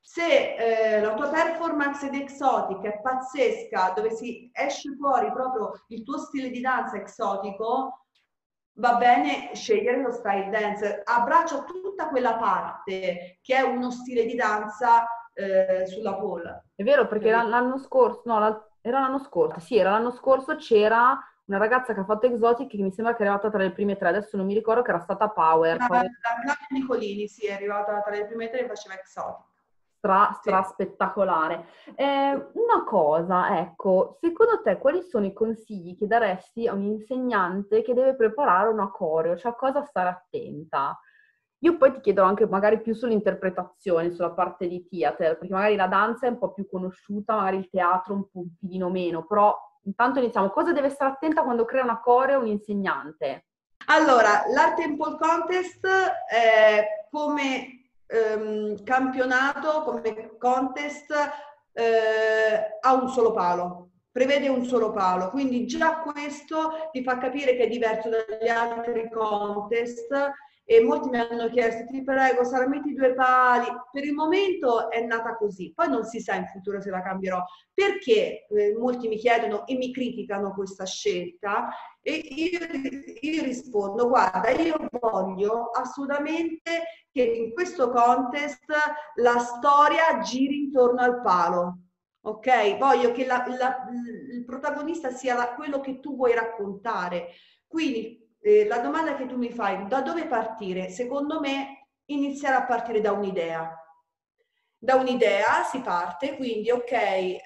Se 0.00 0.54
eh, 0.54 1.00
la 1.00 1.14
tua 1.14 1.28
performance 1.28 2.08
di 2.08 2.22
exotic 2.22 2.82
è 2.82 3.00
pazzesca, 3.00 3.92
dove 3.94 4.10
si 4.14 4.48
esce 4.52 4.94
fuori 4.96 5.30
proprio 5.32 5.72
il 5.88 6.02
tuo 6.02 6.18
stile 6.18 6.48
di 6.48 6.60
danza 6.60 6.96
exotico, 6.96 8.06
va 8.78 8.94
bene 8.94 9.54
scegliere 9.54 10.00
lo 10.00 10.12
style 10.12 10.48
dance. 10.48 11.02
Abbraccia 11.04 11.64
tutta 11.64 12.08
quella 12.08 12.36
parte 12.36 13.38
che 13.42 13.56
è 13.56 13.60
uno 13.60 13.90
stile 13.90 14.24
di 14.24 14.34
danza 14.34 15.06
eh, 15.38 15.86
sulla 15.86 16.14
pole. 16.14 16.64
È 16.74 16.82
vero, 16.82 17.06
perché 17.06 17.30
l'anno 17.30 17.78
scorso, 17.78 18.22
no, 18.24 18.66
era 18.80 19.00
l'anno 19.00 19.18
scorso, 19.18 19.60
sì, 19.60 19.76
era 19.76 19.92
l'anno 19.92 20.10
scorso, 20.10 20.56
c'era 20.56 21.16
una 21.44 21.58
ragazza 21.58 21.94
che 21.94 22.00
ha 22.00 22.04
fatto 22.04 22.26
Exotic 22.26 22.68
che 22.68 22.82
mi 22.82 22.90
sembra 22.90 23.14
che 23.14 23.22
è 23.22 23.26
arrivata 23.26 23.48
tra 23.48 23.62
le 23.62 23.70
prime 23.70 23.96
tre, 23.96 24.08
adesso 24.08 24.36
non 24.36 24.46
mi 24.46 24.54
ricordo 24.54 24.82
che 24.82 24.90
era 24.90 25.00
stata 25.00 25.28
Power. 25.28 25.78
La, 25.78 25.86
Power. 25.86 26.02
la 26.02 26.56
Nicolini, 26.70 27.28
sì, 27.28 27.46
è 27.46 27.52
arrivata 27.52 28.00
tra 28.02 28.10
le 28.10 28.26
prime 28.26 28.50
tre 28.50 28.64
e 28.64 28.66
faceva 28.66 28.98
Exotic. 28.98 29.46
Stra, 29.98 30.30
stra 30.40 30.62
sì. 30.62 30.70
spettacolare. 30.72 31.66
Eh, 31.94 32.32
una 32.52 32.84
cosa, 32.84 33.58
ecco, 33.58 34.16
secondo 34.20 34.60
te 34.62 34.78
quali 34.78 35.02
sono 35.02 35.26
i 35.26 35.32
consigli 35.32 35.96
che 35.96 36.06
daresti 36.06 36.68
a 36.68 36.74
un 36.74 36.82
insegnante 36.82 37.82
che 37.82 37.94
deve 37.94 38.14
preparare 38.14 38.68
una 38.68 38.90
coreo? 38.90 39.36
Cioè 39.36 39.52
a 39.52 39.56
cosa 39.56 39.82
stare 39.84 40.08
attenta? 40.08 41.00
Io 41.60 41.76
poi 41.76 41.92
ti 41.92 42.00
chiedo 42.00 42.22
anche 42.22 42.46
magari 42.46 42.80
più 42.80 42.94
sull'interpretazione, 42.94 44.12
sulla 44.12 44.30
parte 44.30 44.68
di 44.68 44.86
theater, 44.88 45.38
perché 45.38 45.52
magari 45.52 45.74
la 45.74 45.88
danza 45.88 46.26
è 46.26 46.30
un 46.30 46.38
po' 46.38 46.52
più 46.52 46.68
conosciuta, 46.68 47.34
magari 47.34 47.58
il 47.58 47.68
teatro 47.68 48.14
un 48.14 48.28
pochino 48.30 48.88
meno, 48.90 49.26
però 49.26 49.56
intanto 49.82 50.20
iniziamo. 50.20 50.50
Cosa 50.50 50.72
deve 50.72 50.90
stare 50.90 51.12
attenta 51.12 51.42
quando 51.42 51.64
crea 51.64 51.82
una 51.82 52.00
coreo 52.00 52.40
un 52.40 52.46
insegnante? 52.46 53.46
Allora, 53.86 54.44
l'Art 54.52 54.76
Temple 54.76 55.16
Contest 55.18 55.86
è 56.28 57.06
come 57.10 57.90
ehm, 58.06 58.82
campionato, 58.84 59.82
come 59.82 60.36
contest, 60.38 61.12
eh, 61.72 62.78
ha 62.80 62.92
un 62.92 63.08
solo 63.08 63.32
palo, 63.32 63.90
prevede 64.10 64.48
un 64.48 64.64
solo 64.64 64.92
palo, 64.92 65.30
quindi 65.30 65.66
già 65.66 66.00
questo 66.00 66.88
ti 66.90 67.02
fa 67.02 67.18
capire 67.18 67.56
che 67.56 67.64
è 67.64 67.68
diverso 67.68 68.08
dagli 68.08 68.48
altri 68.48 69.10
contest 69.10 70.12
e 70.70 70.82
molti 70.82 71.08
mi 71.08 71.16
hanno 71.16 71.48
chiesto, 71.48 71.86
ti 71.86 72.02
prego, 72.02 72.44
Sara, 72.44 72.68
metti 72.68 72.92
due 72.92 73.14
pali. 73.14 73.64
Per 73.90 74.04
il 74.04 74.12
momento 74.12 74.90
è 74.90 75.00
nata 75.00 75.34
così, 75.34 75.72
poi 75.74 75.88
non 75.88 76.04
si 76.04 76.20
sa 76.20 76.34
in 76.34 76.44
futuro 76.44 76.78
se 76.78 76.90
la 76.90 77.00
cambierò. 77.00 77.42
Perché 77.72 78.46
eh, 78.46 78.76
molti 78.78 79.08
mi 79.08 79.16
chiedono 79.16 79.66
e 79.66 79.76
mi 79.76 79.90
criticano 79.90 80.52
questa 80.52 80.84
scelta 80.84 81.70
e 82.02 82.12
io, 82.12 82.58
io 83.18 83.42
rispondo, 83.44 84.08
guarda, 84.08 84.50
io 84.50 84.76
voglio 85.00 85.70
assolutamente 85.70 86.82
che 87.10 87.22
in 87.22 87.54
questo 87.54 87.88
contest 87.88 88.66
la 89.14 89.38
storia 89.38 90.20
giri 90.20 90.64
intorno 90.64 91.00
al 91.00 91.22
palo. 91.22 91.78
Ok? 92.20 92.76
Voglio 92.76 93.12
che 93.12 93.24
la, 93.24 93.42
la, 93.58 93.86
il 94.34 94.44
protagonista 94.44 95.08
sia 95.12 95.34
la, 95.34 95.54
quello 95.54 95.80
che 95.80 95.98
tu 95.98 96.14
vuoi 96.14 96.34
raccontare. 96.34 97.28
Quindi 97.66 98.27
eh, 98.40 98.66
la 98.66 98.78
domanda 98.78 99.16
che 99.16 99.26
tu 99.26 99.36
mi 99.36 99.50
fai, 99.50 99.86
da 99.86 100.00
dove 100.00 100.26
partire? 100.26 100.90
Secondo 100.90 101.40
me 101.40 101.88
iniziare 102.06 102.56
a 102.56 102.64
partire 102.64 103.00
da 103.00 103.12
un'idea. 103.12 103.72
Da 104.78 104.94
un'idea 104.94 105.64
si 105.64 105.80
parte, 105.80 106.36
quindi 106.36 106.70
ok, 106.70 106.92
eh, 106.92 107.42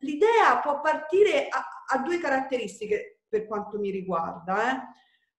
l'idea 0.00 0.58
può 0.62 0.80
partire 0.80 1.48
a, 1.48 1.64
a, 1.88 1.98
due 1.98 2.18
caratteristiche 2.18 3.22
per 3.28 3.46
quanto 3.46 3.78
mi 3.78 3.90
riguarda. 3.90 4.70
Eh. 4.70 4.80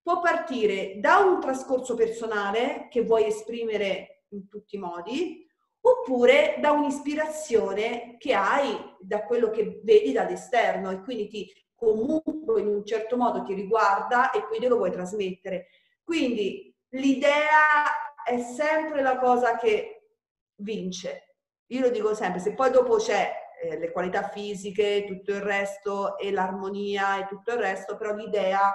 Può 0.01 0.19
partire 0.19 0.99
da 0.99 1.19
un 1.19 1.39
trascorso 1.39 1.95
personale 1.95 2.87
che 2.89 3.03
vuoi 3.03 3.25
esprimere 3.25 4.25
in 4.29 4.47
tutti 4.47 4.75
i 4.75 4.79
modi, 4.79 5.47
oppure 5.81 6.57
da 6.59 6.71
un'ispirazione 6.71 8.17
che 8.17 8.33
hai 8.33 8.77
da 8.99 9.23
quello 9.23 9.49
che 9.49 9.79
vedi 9.83 10.11
dall'esterno 10.11 10.91
e 10.91 11.01
quindi 11.01 11.27
ti 11.27 11.53
comunque 11.79 12.61
in 12.61 12.67
un 12.67 12.85
certo 12.85 13.17
modo 13.17 13.43
ti 13.43 13.53
riguarda 13.53 14.31
e 14.31 14.45
quindi 14.45 14.67
lo 14.67 14.77
vuoi 14.77 14.91
trasmettere. 14.91 15.67
Quindi 16.03 16.75
l'idea 16.89 18.23
è 18.23 18.39
sempre 18.41 19.01
la 19.01 19.17
cosa 19.17 19.57
che 19.57 20.11
vince. 20.57 21.35
Io 21.67 21.81
lo 21.81 21.89
dico 21.89 22.13
sempre, 22.13 22.39
se 22.39 22.53
poi 22.53 22.71
dopo 22.71 22.97
c'è 22.97 23.31
eh, 23.61 23.77
le 23.77 23.91
qualità 23.91 24.27
fisiche, 24.29 25.05
tutto 25.05 25.31
il 25.31 25.41
resto 25.41 26.17
e 26.17 26.31
l'armonia 26.31 27.19
e 27.19 27.27
tutto 27.27 27.53
il 27.53 27.59
resto, 27.59 27.95
però 27.95 28.13
l'idea, 28.15 28.73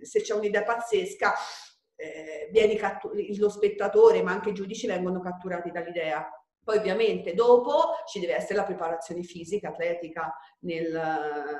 se 0.00 0.20
c'è 0.22 0.34
un'idea 0.34 0.64
pazzesca, 0.64 1.34
eh, 1.94 2.76
cattur- 2.76 3.14
lo 3.38 3.48
spettatore 3.48 4.22
ma 4.22 4.32
anche 4.32 4.50
i 4.50 4.54
giudici 4.54 4.86
vengono 4.86 5.20
catturati 5.20 5.70
dall'idea. 5.70 6.28
Poi 6.62 6.76
ovviamente 6.76 7.34
dopo 7.34 7.94
ci 8.06 8.20
deve 8.20 8.36
essere 8.36 8.54
la 8.54 8.64
preparazione 8.64 9.22
fisica, 9.22 9.68
atletica 9.68 10.32
nel, 10.60 10.92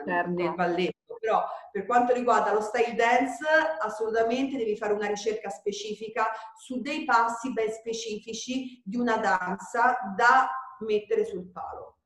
certo. 0.05 0.31
nel 0.31 0.55
balletto, 0.55 1.17
però 1.19 1.43
per 1.73 1.87
quanto 1.87 2.13
riguarda 2.13 2.53
lo 2.53 2.61
style 2.61 2.95
dance 2.95 3.45
assolutamente 3.81 4.57
devi 4.57 4.77
fare 4.77 4.93
una 4.93 5.07
ricerca 5.07 5.49
specifica 5.49 6.27
su 6.57 6.81
dei 6.81 7.05
passi 7.05 7.53
ben 7.53 7.71
specifici 7.73 8.83
di 8.85 8.97
una 8.97 9.17
danza 9.17 9.97
da 10.17 10.49
mettere 10.81 11.25
sul 11.25 11.51
palo. 11.51 11.97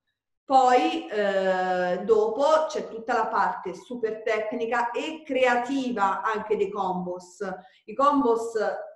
Poi 0.45 1.09
eh, 1.09 2.03
dopo 2.05 2.67
c'è 2.69 2.87
tutta 2.89 3.15
la 3.15 3.29
parte 3.29 3.73
super 3.75 4.23
tecnica 4.23 4.91
e 4.91 5.23
creativa 5.25 6.21
anche 6.21 6.59
dei 6.59 6.69
combos. 6.69 7.39
I 7.87 7.95
combos 7.95 8.53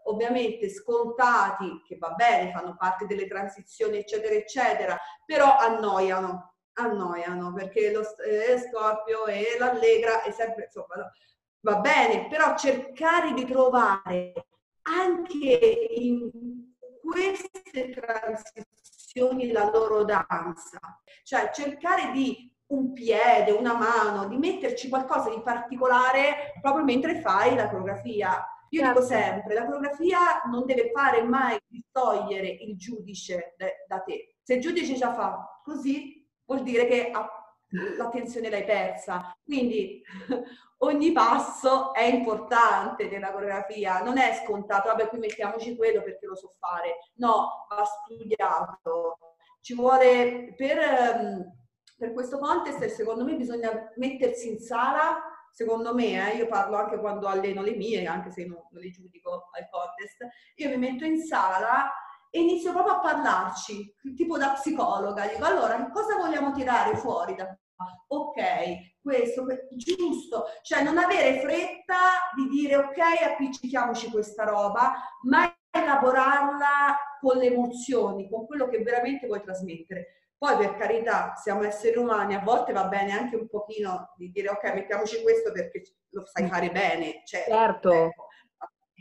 ovviamente 0.09 0.69
scontati, 0.71 1.83
che 1.87 1.97
va 1.99 2.11
bene, 2.11 2.53
fanno 2.53 2.77
parte 2.77 3.07
delle 3.07 3.27
transizioni 3.27 3.99
eccetera 3.99 4.35
eccetera, 4.35 4.99
però 5.25 5.57
annoiano, 5.57 6.55
annoiano 6.75 7.53
perché 7.53 7.93
lo 7.93 8.01
eh, 8.01 8.59
Scorpio 8.59 9.27
e 9.27 9.57
l'Allegra 9.59 10.23
è 10.23 10.31
sempre, 10.31 10.65
insomma, 10.65 11.11
va 11.61 11.77
bene, 11.81 12.29
però 12.29 12.57
cercare 12.57 13.33
di 13.35 13.45
trovare 13.45 14.33
anche 14.83 15.89
in 15.97 16.31
queste 17.01 17.91
transizioni 17.91 19.51
la 19.51 19.71
loro 19.71 20.05
danza, 20.05 20.79
cioè 21.25 21.51
cercare 21.53 22.11
di 22.13 22.53
un 22.69 22.93
piede, 22.93 23.53
una 23.53 23.75
mano, 23.75 24.27
di 24.29 24.37
metterci 24.37 24.89
qualcosa 24.89 25.31
di 25.31 25.41
particolare 25.41 26.55
proprio 26.61 26.85
mentre 26.85 27.21
fai 27.21 27.55
la 27.55 27.69
coreografia. 27.69 28.45
Io 28.71 28.81
certo. 28.83 29.01
dico 29.01 29.13
sempre, 29.13 29.55
la 29.55 29.65
coreografia 29.65 30.19
non 30.51 30.67
deve 30.67 30.91
fare 30.91 31.23
mai 31.23 31.59
distogliere 31.67 32.49
il 32.49 32.77
giudice 32.77 33.55
da 33.87 34.01
te. 34.01 34.37
Se 34.43 34.55
il 34.55 34.61
giudice 34.61 34.95
già 34.95 35.13
fa 35.13 35.61
così, 35.63 36.27
vuol 36.45 36.63
dire 36.63 36.87
che 36.87 37.11
l'attenzione 37.97 38.51
l'hai 38.51 38.65
persa. 38.65 39.37
Quindi 39.45 40.03
ogni 40.79 41.13
passo 41.13 41.93
è 41.95 42.05
importante 42.05 43.09
nella 43.09 43.33
coreografia, 43.33 44.01
non 44.01 44.19
è 44.19 44.43
scontato, 44.45 44.89
vabbè 44.89 45.09
qui 45.09 45.19
mettiamoci 45.19 45.77
quello 45.77 46.03
perché 46.03 46.27
lo 46.27 46.37
so 46.37 46.51
fare. 46.59 47.11
No, 47.17 47.67
va 47.69 47.85
studiato. 47.85 49.19
Ci 49.61 49.75
vuole 49.75 50.55
per, 50.57 50.79
ehm, 50.79 51.53
per 51.97 52.13
questo 52.13 52.39
contest, 52.39 52.85
secondo 52.87 53.25
me 53.25 53.35
bisogna 53.35 53.91
mettersi 53.97 54.49
in 54.49 54.59
sala 54.59 55.21
secondo 55.53 55.95
me, 55.95 56.33
eh, 56.33 56.37
io 56.37 56.47
parlo 56.47 56.77
anche 56.77 56.99
quando 56.99 57.27
alleno 57.27 57.63
le 57.63 57.75
mie, 57.77 58.07
anche 58.07 58.31
se 58.31 58.47
non, 58.47 58.63
non 58.71 58.83
le 58.83 58.91
giudico 58.91 59.49
al 59.53 59.69
contest, 59.71 60.27
io 60.57 60.69
mi 60.69 60.77
metto 60.77 61.05
in 61.05 61.21
sala 61.21 61.91
e 62.31 62.41
inizio 62.41 62.73
proprio 62.73 62.95
a 62.95 63.01
parlarci, 63.01 63.95
tipo 64.15 64.37
da 64.37 64.51
psicologa, 64.51 65.27
dico 65.27 65.45
allora 65.45 65.91
cosa 65.91 66.17
vogliamo 66.17 66.53
tirare 66.53 66.97
fuori 66.97 67.35
da? 67.35 67.57
Ok, 68.09 68.41
questo, 69.01 69.47
giusto, 69.71 70.47
cioè 70.63 70.83
non 70.83 70.99
avere 70.99 71.41
fretta 71.41 71.97
di 72.35 72.49
dire 72.49 72.77
ok, 72.77 72.99
appiccichiamoci 73.33 74.11
questa 74.11 74.45
roba, 74.45 74.95
ma 75.23 75.55
elaborarla 75.71 76.97
con 77.21 77.37
le 77.37 77.47
emozioni, 77.47 78.29
con 78.29 78.47
quello 78.47 78.69
che 78.69 78.83
veramente 78.83 79.27
vuoi 79.27 79.43
trasmettere. 79.43 80.28
Poi 80.39 80.57
per 80.57 80.77
carità, 80.77 81.35
siamo 81.35 81.65
esseri 81.65 81.99
umani, 81.99 82.37
a 82.37 82.41
volte 82.41 82.73
va 82.73 82.87
bene 82.87 83.11
anche 83.11 83.35
un 83.35 83.49
pochino 83.49 84.13
di 84.17 84.31
dire 84.31 84.49
ok, 84.49 84.73
mettiamoci 84.73 85.21
questo 85.21 85.51
perché 85.51 85.83
lo 86.11 86.25
sai 86.27 86.45
mm. 86.45 86.47
fare 86.47 86.71
bene. 86.71 87.23
Cioè, 87.25 87.45
certo. 87.49 87.93
Ecco, 87.93 88.29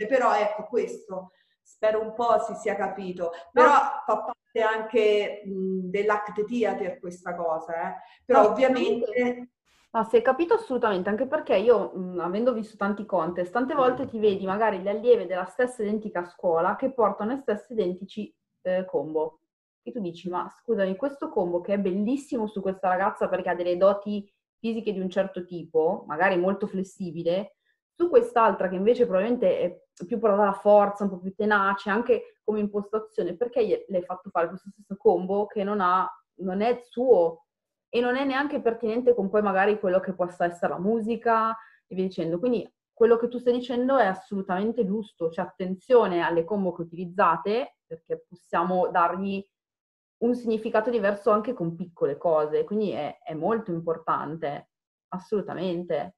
però 0.08 0.36
ecco 0.36 0.65
questo, 0.65 1.34
spero 1.62 2.01
un 2.01 2.15
po' 2.15 2.39
si 2.39 2.56
sia 2.56 2.75
capito. 2.75 3.32
Però 3.51 3.67
no. 3.67 4.03
fa 4.06 4.24
parte 4.24 4.62
anche 4.62 5.44
mh, 5.46 5.89
dell'act 5.91 6.44
theater 6.44 7.00
questa 7.00 7.36
cosa, 7.36 7.74
eh. 7.88 7.96
Però 8.25 8.41
no, 8.41 8.50
ovviamente... 8.50 9.50
No, 9.91 10.03
si 10.06 10.17
è 10.17 10.22
capito 10.24 10.56
assolutamente, 10.56 11.10
anche 11.10 11.27
perché 11.27 11.56
io, 11.56 11.91
mh, 11.94 12.20
avendo 12.20 12.51
visto 12.51 12.77
tanti 12.77 13.06
contest, 13.06 13.51
tante 13.51 13.75
volte 13.75 14.08
ti 14.08 14.17
vedi 14.17 14.46
magari 14.46 14.82
le 14.82 14.89
allieve 14.89 15.27
della 15.27 15.46
stessa 15.46 15.84
identica 15.84 16.25
scuola 16.25 16.75
che 16.75 16.91
portano 16.91 17.34
le 17.34 17.41
stesse 17.41 17.74
identici 17.74 18.36
eh, 18.63 18.86
combo. 18.86 19.41
E 19.88 19.91
tu 19.94 20.01
dici, 20.01 20.27
ma 20.27 20.50
scusami, 20.50 20.98
questo 20.98 21.29
combo 21.29 21.62
che 21.62 21.75
è 21.75 21.79
bellissimo 21.79 22.46
su 22.46 22.60
questa 22.60 22.89
ragazza 22.89 23.29
perché 23.29 23.51
ha 23.51 23.56
delle 23.56 23.77
doti 23.77 24.29
fisiche 24.60 24.91
di 24.91 25.00
un 25.00 25.10
certo 25.10 25.46
tipo, 25.46 26.03
magari 26.08 26.36
molto 26.36 26.67
flessibile, 26.67 27.56
su 27.94 28.10
quest'altra 28.10 28.67
che 28.67 28.75
invece 28.75 29.06
probabilmente 29.06 29.60
è 29.60 30.06
più 30.06 30.20
portata 30.20 30.41
alla 30.41 30.51
forza, 30.51 31.06
un 31.06 31.12
po' 31.12 31.20
più 31.20 31.34
tenace, 31.34 31.89
anche 31.89 32.38
come 32.44 32.60
impostazione, 32.60 33.38
perché 33.38 33.86
le 33.88 33.98
hai 33.98 34.03
fatto 34.03 34.29
fare 34.29 34.50
questo 34.50 34.70
stesso 34.72 34.98
combo 34.98 35.46
che 35.46 35.63
non, 35.63 35.79
ha, 35.79 36.06
non 36.41 36.60
è 36.60 36.82
suo 36.89 37.46
e 37.88 38.01
non 38.01 38.17
è 38.17 38.25
neanche 38.25 38.60
pertinente 38.60 39.15
con 39.15 39.29
poi 39.29 39.41
magari 39.41 39.79
quello 39.79 40.01
che 40.01 40.13
possa 40.13 40.44
essere 40.44 40.74
la 40.74 40.79
musica 40.79 41.56
e 41.88 41.96
via 41.96 42.03
dicendo. 42.03 42.39
Quindi 42.39 42.70
quello 42.91 43.15
che 43.15 43.29
tu 43.29 43.38
stai 43.38 43.53
dicendo 43.53 43.98
è 43.98 44.06
assolutamente 44.06 44.86
giusto, 44.86 45.32
cioè 45.32 45.46
attenzione 45.46 46.20
alle 46.24 46.44
combo 46.44 46.74
che 46.74 46.82
utilizzate 46.82 47.77
perché 47.86 48.25
possiamo 48.27 48.89
dargli 48.89 49.41
un 50.19 50.36
significato 50.36 50.89
diverso 50.89 51.29
anche 51.31 51.53
con 51.53 51.75
piccole 51.75 52.17
cose, 52.17 52.63
quindi 52.63 52.91
è, 52.91 53.19
è 53.24 53.33
molto 53.33 53.71
importante, 53.71 54.69
assolutamente. 55.09 56.15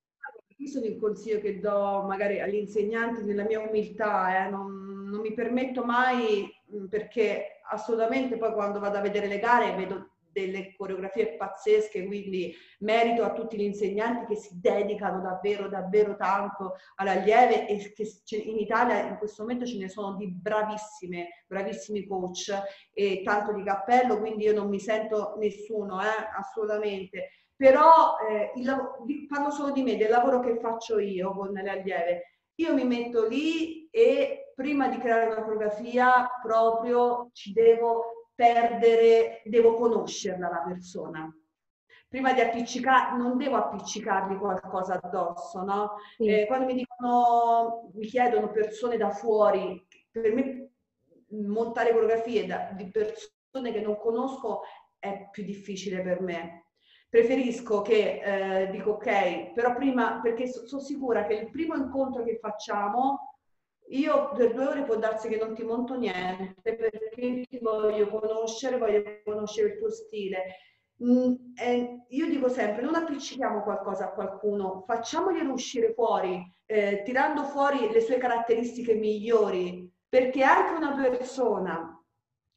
Questo 0.55 0.79
è 0.81 0.85
il 0.85 0.99
consiglio 0.99 1.39
che 1.39 1.59
do 1.59 2.03
magari 2.07 2.39
agli 2.41 2.55
insegnanti 2.55 3.23
nella 3.23 3.43
mia 3.43 3.61
umiltà, 3.61 4.45
eh, 4.45 4.49
non, 4.49 5.07
non, 5.09 5.21
mi 5.21 5.33
permetto 5.33 5.83
mai 5.83 6.49
perché 6.89 7.61
assolutamente 7.69 8.37
poi 8.37 8.53
quando 8.53 8.79
vado 8.79 8.97
a 8.97 9.01
vedere 9.01 9.27
le 9.27 9.39
gare 9.39 9.75
vedo 9.75 10.09
delle 10.31 10.73
coreografie 10.75 11.35
pazzesche, 11.35 12.05
quindi 12.05 12.53
merito 12.79 13.23
a 13.23 13.33
tutti 13.33 13.57
gli 13.57 13.63
insegnanti 13.63 14.33
che 14.33 14.39
si 14.39 14.59
dedicano 14.59 15.21
davvero, 15.21 15.67
davvero 15.67 16.15
tanto 16.15 16.75
all'allieve 16.95 17.67
e 17.67 17.93
che 17.93 18.07
in 18.35 18.57
Italia 18.57 19.07
in 19.07 19.17
questo 19.17 19.43
momento 19.43 19.65
ce 19.65 19.77
ne 19.77 19.89
sono 19.89 20.15
di 20.15 20.27
bravissime, 20.27 21.45
bravissimi 21.47 22.05
coach 22.07 22.51
e 22.93 23.21
tanto 23.23 23.53
di 23.53 23.63
cappello, 23.63 24.19
quindi 24.19 24.43
io 24.45 24.53
non 24.53 24.69
mi 24.69 24.79
sento 24.79 25.35
nessuno, 25.37 26.01
eh, 26.01 26.05
assolutamente 26.37 27.29
però 27.59 28.15
eh, 28.25 28.53
il, 28.55 29.27
parlo 29.27 29.51
solo 29.51 29.71
di 29.71 29.83
me, 29.83 29.97
del 29.97 30.09
lavoro 30.09 30.39
che 30.39 30.57
faccio 30.61 30.97
io 30.97 31.33
con 31.33 31.51
le 31.51 31.69
allieve. 31.69 32.39
Io 32.55 32.73
mi 32.73 32.85
metto 32.85 33.27
lì 33.27 33.89
e 33.89 34.53
prima 34.55 34.87
di 34.87 34.97
creare 34.97 35.25
una 35.25 35.43
coreografia 35.43 36.25
proprio 36.41 37.29
ci 37.33 37.51
devo 37.51 38.18
perdere, 38.39 39.41
devo 39.43 39.73
conoscerla 39.73 40.49
la 40.49 40.63
persona. 40.65 41.29
prima 42.07 42.33
di 42.33 42.39
appiccicare, 42.39 43.17
non 43.17 43.37
devo 43.37 43.57
appiccicargli 43.57 44.37
qualcosa 44.37 44.99
addosso, 44.99 45.61
no? 45.63 45.95
Sì. 46.15 46.25
Eh, 46.25 46.45
quando 46.47 46.65
mi 46.65 46.73
dicono, 46.73 47.91
mi 47.93 48.05
chiedono 48.05 48.49
persone 48.49 48.95
da 48.97 49.09
fuori, 49.09 49.85
per 50.09 50.33
me 50.33 50.71
montare 51.31 51.91
coreografie 51.91 52.47
da, 52.47 52.71
di 52.75 52.89
persone 52.89 53.71
che 53.71 53.81
non 53.81 53.97
conosco 53.97 54.61
è 54.97 55.27
più 55.29 55.43
difficile 55.43 56.01
per 56.01 56.21
me. 56.21 56.63
Preferisco 57.09 57.81
che 57.81 58.21
eh, 58.63 58.69
dico 58.71 58.91
ok, 58.91 59.51
però 59.53 59.75
prima, 59.75 60.19
perché 60.21 60.47
sono 60.47 60.65
so 60.65 60.79
sicura 60.79 61.25
che 61.25 61.33
il 61.33 61.49
primo 61.51 61.75
incontro 61.75 62.23
che 62.23 62.39
facciamo, 62.39 63.28
io 63.89 64.31
per 64.33 64.53
due 64.53 64.65
ore 64.65 64.83
può 64.83 64.95
darsi 64.97 65.27
che 65.27 65.37
non 65.37 65.53
ti 65.53 65.63
monto 65.63 65.95
niente, 65.95 66.75
perché 66.75 67.45
ti 67.47 67.59
voglio 67.59 68.07
conoscere, 68.07 68.77
voglio 68.77 69.03
conoscere 69.23 69.69
il 69.69 69.77
tuo 69.77 69.89
stile. 69.89 70.43
Mm, 71.03 71.33
eh, 71.55 72.05
io 72.09 72.27
dico 72.27 72.49
sempre, 72.49 72.81
non 72.81 72.95
appiccichiamo 72.95 73.63
qualcosa 73.63 74.05
a 74.05 74.11
qualcuno, 74.11 74.83
facciamogli 74.85 75.39
uscire 75.45 75.93
fuori, 75.93 76.41
eh, 76.65 77.01
tirando 77.03 77.43
fuori 77.45 77.89
le 77.89 78.01
sue 78.01 78.17
caratteristiche 78.17 78.95
migliori, 78.95 79.89
perché 80.07 80.43
anche 80.43 80.73
una 80.73 80.93
persona 80.95 81.93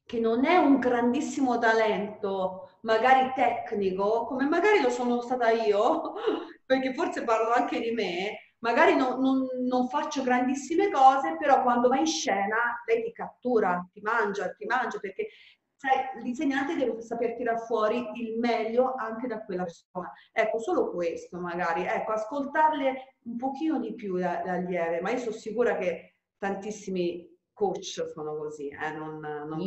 che 0.04 0.18
non 0.18 0.44
è 0.44 0.56
un 0.56 0.78
grandissimo 0.80 1.58
talento, 1.58 2.78
magari 2.82 3.32
tecnico, 3.34 4.24
come 4.26 4.44
magari 4.46 4.80
lo 4.80 4.90
sono 4.90 5.20
stata 5.20 5.50
io, 5.50 6.14
perché 6.66 6.92
forse 6.94 7.22
parlo 7.24 7.52
anche 7.52 7.80
di 7.80 7.92
me, 7.92 8.51
magari 8.62 8.96
non, 8.96 9.20
non, 9.20 9.46
non, 9.66 9.88
faccio 9.88 10.22
grandissime 10.22 10.90
cose, 10.90 11.36
però 11.36 11.62
quando 11.62 11.88
va 11.88 11.98
in 11.98 12.06
scena 12.06 12.82
lei 12.86 13.02
ti 13.02 13.12
cattura, 13.12 13.88
ti 13.92 14.00
mangia, 14.00 14.52
ti 14.52 14.64
mangia, 14.66 14.98
perché 14.98 15.28
sai, 15.76 16.22
l'insegnante 16.22 16.76
deve 16.76 17.00
saper 17.02 17.34
tirare 17.34 17.58
fuori 17.58 18.08
il 18.14 18.38
meglio 18.38 18.94
anche 18.94 19.26
da 19.26 19.44
quella 19.44 19.64
persona. 19.64 20.12
Ecco, 20.32 20.58
solo 20.58 20.90
questo 20.90 21.38
magari, 21.38 21.84
ecco, 21.84 22.12
ascoltarle 22.12 23.16
un 23.24 23.36
pochino 23.36 23.78
di 23.80 23.94
più 23.94 24.16
le 24.16 24.26
allieve, 24.26 25.00
ma 25.00 25.10
io 25.10 25.18
sono 25.18 25.36
sicura 25.36 25.76
che 25.76 26.16
tantissimi 26.38 27.28
coach 27.52 28.10
sono 28.12 28.36
così, 28.36 28.68
eh, 28.68 28.92
non, 28.92 29.18
non 29.18 29.60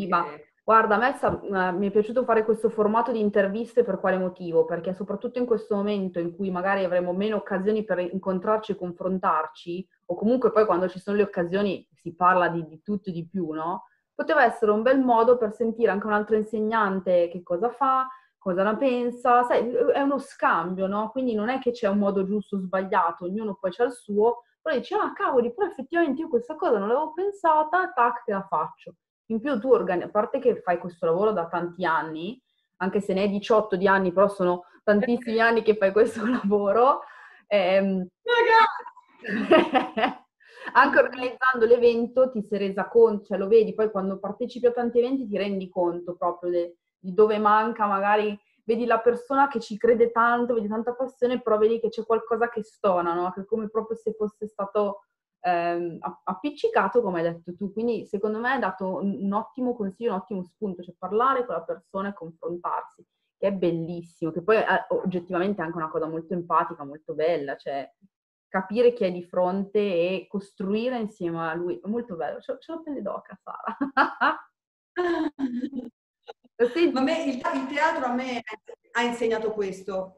guarda, 0.65 0.95
a 0.95 0.97
me 0.97 1.13
sa, 1.13 1.29
uh, 1.29 1.77
mi 1.77 1.87
è 1.87 1.91
piaciuto 1.91 2.23
fare 2.23 2.43
questo 2.43 2.69
formato 2.69 3.11
di 3.11 3.19
interviste 3.19 3.83
per 3.83 3.99
quale 3.99 4.17
motivo? 4.17 4.65
Perché 4.65 4.95
soprattutto 4.95 5.37
in 5.37 5.45
questo 5.45 5.75
momento 5.75 6.19
in 6.19 6.35
cui 6.35 6.49
magari 6.49 6.83
avremo 6.83 7.13
meno 7.13 7.35
occasioni 7.37 7.83
per 7.83 7.99
incontrarci 7.99 8.71
e 8.71 8.75
confrontarci, 8.75 9.87
o 10.07 10.15
comunque 10.15 10.51
poi 10.51 10.65
quando 10.65 10.89
ci 10.89 10.99
sono 10.99 11.17
le 11.17 11.23
occasioni 11.23 11.87
si 11.93 12.15
parla 12.15 12.49
di, 12.49 12.65
di 12.65 12.81
tutto 12.81 13.09
e 13.09 13.13
di 13.13 13.27
più, 13.27 13.51
no? 13.51 13.85
Poteva 14.15 14.43
essere 14.43 14.71
un 14.71 14.81
bel 14.81 14.99
modo 14.99 15.37
per 15.37 15.53
sentire 15.53 15.91
anche 15.91 16.07
un 16.07 16.13
altro 16.13 16.35
insegnante 16.35 17.29
che 17.31 17.43
cosa 17.43 17.69
fa, 17.69 18.07
cosa 18.39 18.63
ne 18.63 18.75
pensa, 18.77 19.43
sai, 19.43 19.71
è 19.71 20.01
uno 20.01 20.17
scambio, 20.17 20.87
no? 20.87 21.09
Quindi 21.11 21.35
non 21.35 21.49
è 21.49 21.59
che 21.59 21.71
c'è 21.71 21.87
un 21.89 21.99
modo 21.99 22.25
giusto 22.25 22.55
o 22.55 22.59
sbagliato, 22.59 23.25
ognuno 23.25 23.55
poi 23.59 23.71
c'ha 23.71 23.83
il 23.83 23.91
suo, 23.91 24.43
però 24.61 24.75
dici, 24.75 24.95
ah 24.95 25.13
cavoli, 25.13 25.53
però 25.53 25.67
effettivamente 25.67 26.21
io 26.21 26.27
questa 26.27 26.55
cosa 26.55 26.79
non 26.79 26.87
l'avevo 26.87 27.13
pensata, 27.13 27.91
tac, 27.93 28.23
te 28.23 28.31
la 28.31 28.45
faccio. 28.47 28.95
In 29.27 29.39
più 29.39 29.59
tu 29.59 29.71
organizzi, 29.71 30.07
a 30.07 30.11
parte 30.11 30.39
che 30.39 30.61
fai 30.61 30.77
questo 30.77 31.05
lavoro 31.05 31.31
da 31.31 31.47
tanti 31.47 31.83
anni, 31.85 32.39
anche 32.77 33.01
se 33.01 33.13
ne 33.13 33.21
hai 33.21 33.29
18 33.29 33.75
di 33.75 33.87
anni, 33.87 34.11
però 34.11 34.27
sono 34.27 34.65
tantissimi 34.83 35.39
anni 35.39 35.63
che 35.63 35.75
fai 35.75 35.91
questo 35.91 36.25
lavoro. 36.27 37.01
Ehm, 37.47 38.07
anche 40.73 40.99
organizzando 40.99 41.65
l'evento 41.65 42.29
ti 42.31 42.41
sei 42.43 42.59
resa 42.59 42.87
conto, 42.87 43.25
cioè 43.25 43.37
lo 43.37 43.47
vedi, 43.47 43.73
poi 43.73 43.91
quando 43.91 44.19
partecipi 44.19 44.67
a 44.67 44.71
tanti 44.71 44.99
eventi 44.99 45.27
ti 45.27 45.37
rendi 45.37 45.69
conto 45.69 46.15
proprio 46.15 46.49
de, 46.49 46.77
di 46.99 47.13
dove 47.13 47.37
manca 47.37 47.85
magari 47.85 48.37
vedi 48.63 48.85
la 48.85 48.99
persona 48.99 49.47
che 49.47 49.59
ci 49.59 49.77
crede 49.77 50.11
tanto, 50.11 50.53
vedi 50.55 50.67
tanta 50.67 50.93
passione, 50.93 51.41
però 51.41 51.57
vedi 51.57 51.79
che 51.79 51.89
c'è 51.89 52.03
qualcosa 52.03 52.49
che 52.49 52.63
stona, 52.63 53.13
no? 53.13 53.31
Che 53.31 53.45
come 53.45 53.69
proprio 53.69 53.95
se 53.95 54.13
fosse 54.13 54.47
stato 54.47 55.05
ehm, 55.45 55.99
appiccicato, 56.23 57.01
come 57.01 57.21
hai 57.21 57.31
detto 57.31 57.55
tu. 57.55 57.71
Quindi 57.71 58.05
secondo 58.07 58.39
me 58.39 58.53
hai 58.53 58.59
dato 58.59 58.95
un, 58.95 59.17
un, 59.21 59.33
ottimo 59.33 59.75
consiglio, 59.75 60.13
un 60.13 60.19
ottimo 60.19 60.43
spunto, 60.43 60.81
cioè 60.81 60.95
parlare 60.97 61.45
con 61.45 61.55
la 61.55 61.61
persona 61.61 62.09
e 62.09 62.13
confrontarsi, 62.13 63.05
che 63.37 63.47
è 63.47 63.53
bellissimo, 63.53 64.31
che 64.31 64.41
poi 64.41 64.57
è 64.57 64.85
oggettivamente 64.89 65.61
è 65.61 65.65
anche 65.65 65.77
una 65.77 65.89
cosa 65.89 66.07
molto 66.07 66.33
empatica, 66.33 66.83
molto 66.83 67.13
bella, 67.13 67.55
cioè 67.57 67.87
capire 68.47 68.93
chi 68.93 69.03
è 69.03 69.11
di 69.11 69.23
fronte 69.23 69.79
e 69.79 70.25
costruire 70.27 70.97
insieme 70.97 71.47
a 71.47 71.53
lui. 71.53 71.79
È 71.79 71.87
molto 71.87 72.15
bello, 72.15 72.39
ce, 72.39 72.57
ce 72.59 72.71
la 72.71 72.79
pelle 72.79 73.01
d'oca, 73.01 73.37
Sara. 73.41 73.77
Ma 76.93 77.01
me, 77.01 77.23
il, 77.25 77.35
il, 77.35 77.67
teatro 77.67 78.05
a 78.05 78.13
me 78.13 78.41
ha 78.93 79.01
insegnato 79.01 79.51
questo, 79.51 80.15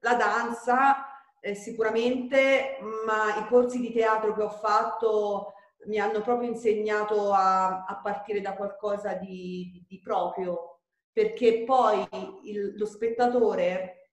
la 0.00 0.14
danza 0.14 1.17
eh, 1.40 1.54
sicuramente, 1.54 2.78
ma 3.06 3.36
i 3.38 3.46
corsi 3.46 3.80
di 3.80 3.92
teatro 3.92 4.34
che 4.34 4.42
ho 4.42 4.50
fatto 4.50 5.52
mi 5.86 5.98
hanno 5.98 6.20
proprio 6.22 6.50
insegnato 6.50 7.32
a, 7.32 7.84
a 7.84 8.00
partire 8.02 8.40
da 8.40 8.54
qualcosa 8.54 9.14
di, 9.14 9.84
di 9.86 10.00
proprio, 10.00 10.80
perché 11.12 11.64
poi 11.64 12.06
il, 12.44 12.74
lo 12.76 12.86
spettatore 12.86 14.10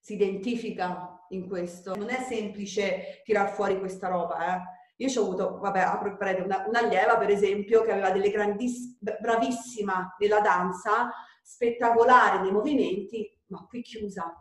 si 0.00 0.14
identifica 0.14 1.24
in 1.30 1.48
questo. 1.48 1.94
Non 1.94 2.10
è 2.10 2.20
semplice 2.22 3.22
tirar 3.24 3.50
fuori 3.50 3.78
questa 3.78 4.08
roba, 4.08 4.56
eh 4.56 4.80
io 5.02 5.20
ho 5.20 5.24
avuto, 5.24 5.58
vabbè, 5.58 5.80
apro 5.80 6.08
il 6.08 6.16
parete, 6.16 6.42
una, 6.42 6.64
un'allieva 6.66 7.16
per 7.16 7.30
esempio 7.30 7.82
che 7.82 7.90
aveva 7.90 8.10
delle 8.10 8.30
grandissime, 8.30 9.18
bravissima 9.20 10.14
nella 10.18 10.40
danza, 10.40 11.10
spettacolare 11.42 12.40
nei 12.40 12.52
movimenti, 12.52 13.28
ma 13.46 13.66
qui 13.68 13.82
chiusa. 13.82 14.32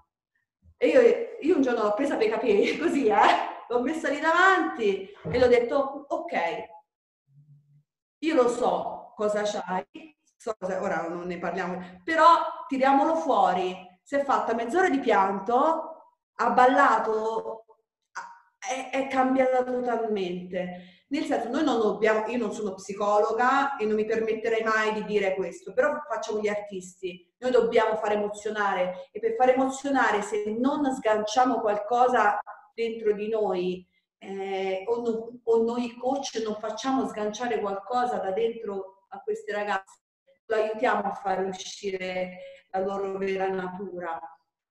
E 0.84 0.88
io, 0.88 1.38
io 1.41 1.56
un 1.58 1.62
giorno 1.62 1.84
l'ho 1.84 1.94
presa 1.94 2.15
per 2.15 2.26
i 2.26 2.32
capelli, 2.32 2.76
così, 2.82 3.06
eh, 3.06 3.15
l'ho 3.70 3.82
messa 3.84 4.10
lì 4.10 4.20
davanti 4.20 5.08
e 5.32 5.38
l'ho 5.38 5.46
detto, 5.46 6.06
ok, 6.08 6.34
io 8.24 8.34
lo 8.34 8.50
so 8.50 9.13
cosa 9.15 9.44
c'hai, 9.44 10.17
so 10.36 10.56
cosa, 10.58 10.82
ora 10.82 11.08
non 11.08 11.28
ne 11.28 11.38
parliamo, 11.38 12.02
però 12.04 12.65
tiriamolo 12.67 13.15
fuori. 13.15 13.89
Si 14.02 14.15
è 14.15 14.24
fatta 14.24 14.56
mezz'ora 14.56 14.89
di 14.89 14.98
pianto, 14.98 16.15
ha 16.34 16.50
ballato 16.50 17.65
è, 18.58 18.89
è, 18.89 19.08
cambiata 19.08 19.63
totalmente. 19.63 21.00
Nel 21.12 21.26
senso, 21.26 21.50
noi 21.50 21.65
non 21.65 21.78
dobbiamo, 21.78 22.26
io 22.28 22.38
non 22.38 22.54
sono 22.54 22.74
psicologa 22.74 23.76
e 23.76 23.86
non 23.86 23.95
mi 23.95 24.06
permetterei 24.06 24.63
mai 24.63 24.93
di 24.93 25.04
dire 25.04 25.36
questo, 25.36 25.74
però 25.74 25.91
facciamo 26.08 26.39
gli 26.39 26.47
artisti, 26.47 27.30
noi 27.39 27.52
dobbiamo 27.52 27.97
fare 27.97 28.13
emozionare 28.13 29.10
e 29.12 29.19
per 29.19 29.36
fare 29.36 29.56
emozionare 29.56 30.21
se 30.21 30.56
non 30.58 30.89
sganciamo 30.93 31.60
qualcosa 31.60 32.39
dentro 32.74 33.12
di 33.12 33.28
noi 33.28 33.86
eh, 34.19 34.86
o, 34.88 35.02
no, 35.02 35.39
o 35.43 35.63
noi 35.63 35.97
coach 35.97 36.41
non 36.45 36.56
facciamo 36.56 37.06
sganciare 37.08 37.60
qualcosa 37.60 38.19
da 38.19 38.32
dentro 38.32 39.06
a 39.10 39.19
queste 39.19 39.52
ragazze, 39.52 40.04
lo 40.45 40.56
aiutiamo 40.56 41.04
a 41.04 41.13
far 41.13 41.43
uscire 41.45 42.38
la 42.69 42.80
loro 42.80 43.17
vera 43.17 43.50
natura, 43.50 44.17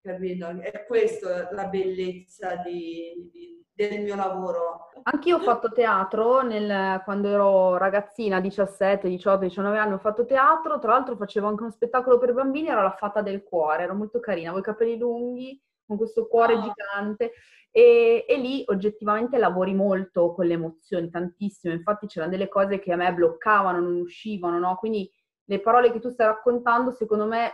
capito? 0.00 0.48
È 0.59 0.87
questa 0.87 1.53
la 1.53 1.66
bellezza 1.66 2.57
di, 2.57 3.29
di 3.31 3.60
del 3.88 4.02
mio 4.02 4.16
lavoro. 4.16 4.88
Anch'io 5.02 5.36
ho 5.36 5.40
fatto 5.40 5.70
teatro 5.70 6.42
nel, 6.42 7.00
quando 7.04 7.28
ero 7.28 7.76
ragazzina, 7.76 8.40
17, 8.40 9.08
18, 9.08 9.38
19 9.44 9.78
anni, 9.78 9.92
ho 9.94 9.98
fatto 9.98 10.24
teatro, 10.24 10.78
tra 10.78 10.92
l'altro 10.92 11.16
facevo 11.16 11.46
anche 11.46 11.62
uno 11.62 11.72
spettacolo 11.72 12.18
per 12.18 12.34
bambini, 12.34 12.68
era 12.68 12.82
la 12.82 12.96
fata 12.96 13.22
del 13.22 13.42
cuore, 13.42 13.84
ero 13.84 13.94
molto 13.94 14.20
carina, 14.20 14.50
avevo 14.50 14.62
i 14.62 14.64
capelli 14.64 14.98
lunghi, 14.98 15.60
con 15.86 15.96
questo 15.96 16.26
cuore 16.26 16.54
oh. 16.54 16.60
gigante 16.60 17.32
e, 17.72 18.24
e, 18.28 18.36
lì 18.36 18.64
oggettivamente 18.66 19.38
lavori 19.38 19.74
molto 19.74 20.32
con 20.32 20.46
le 20.46 20.54
emozioni, 20.54 21.08
tantissimo, 21.08 21.72
infatti 21.72 22.06
c'erano 22.06 22.32
delle 22.32 22.48
cose 22.48 22.78
che 22.78 22.92
a 22.92 22.96
me 22.96 23.12
bloccavano, 23.12 23.80
non 23.80 23.96
uscivano, 23.96 24.58
no? 24.58 24.76
Quindi 24.76 25.10
le 25.44 25.60
parole 25.60 25.90
che 25.92 26.00
tu 26.00 26.10
stai 26.10 26.26
raccontando, 26.26 26.90
secondo 26.90 27.26
me, 27.26 27.50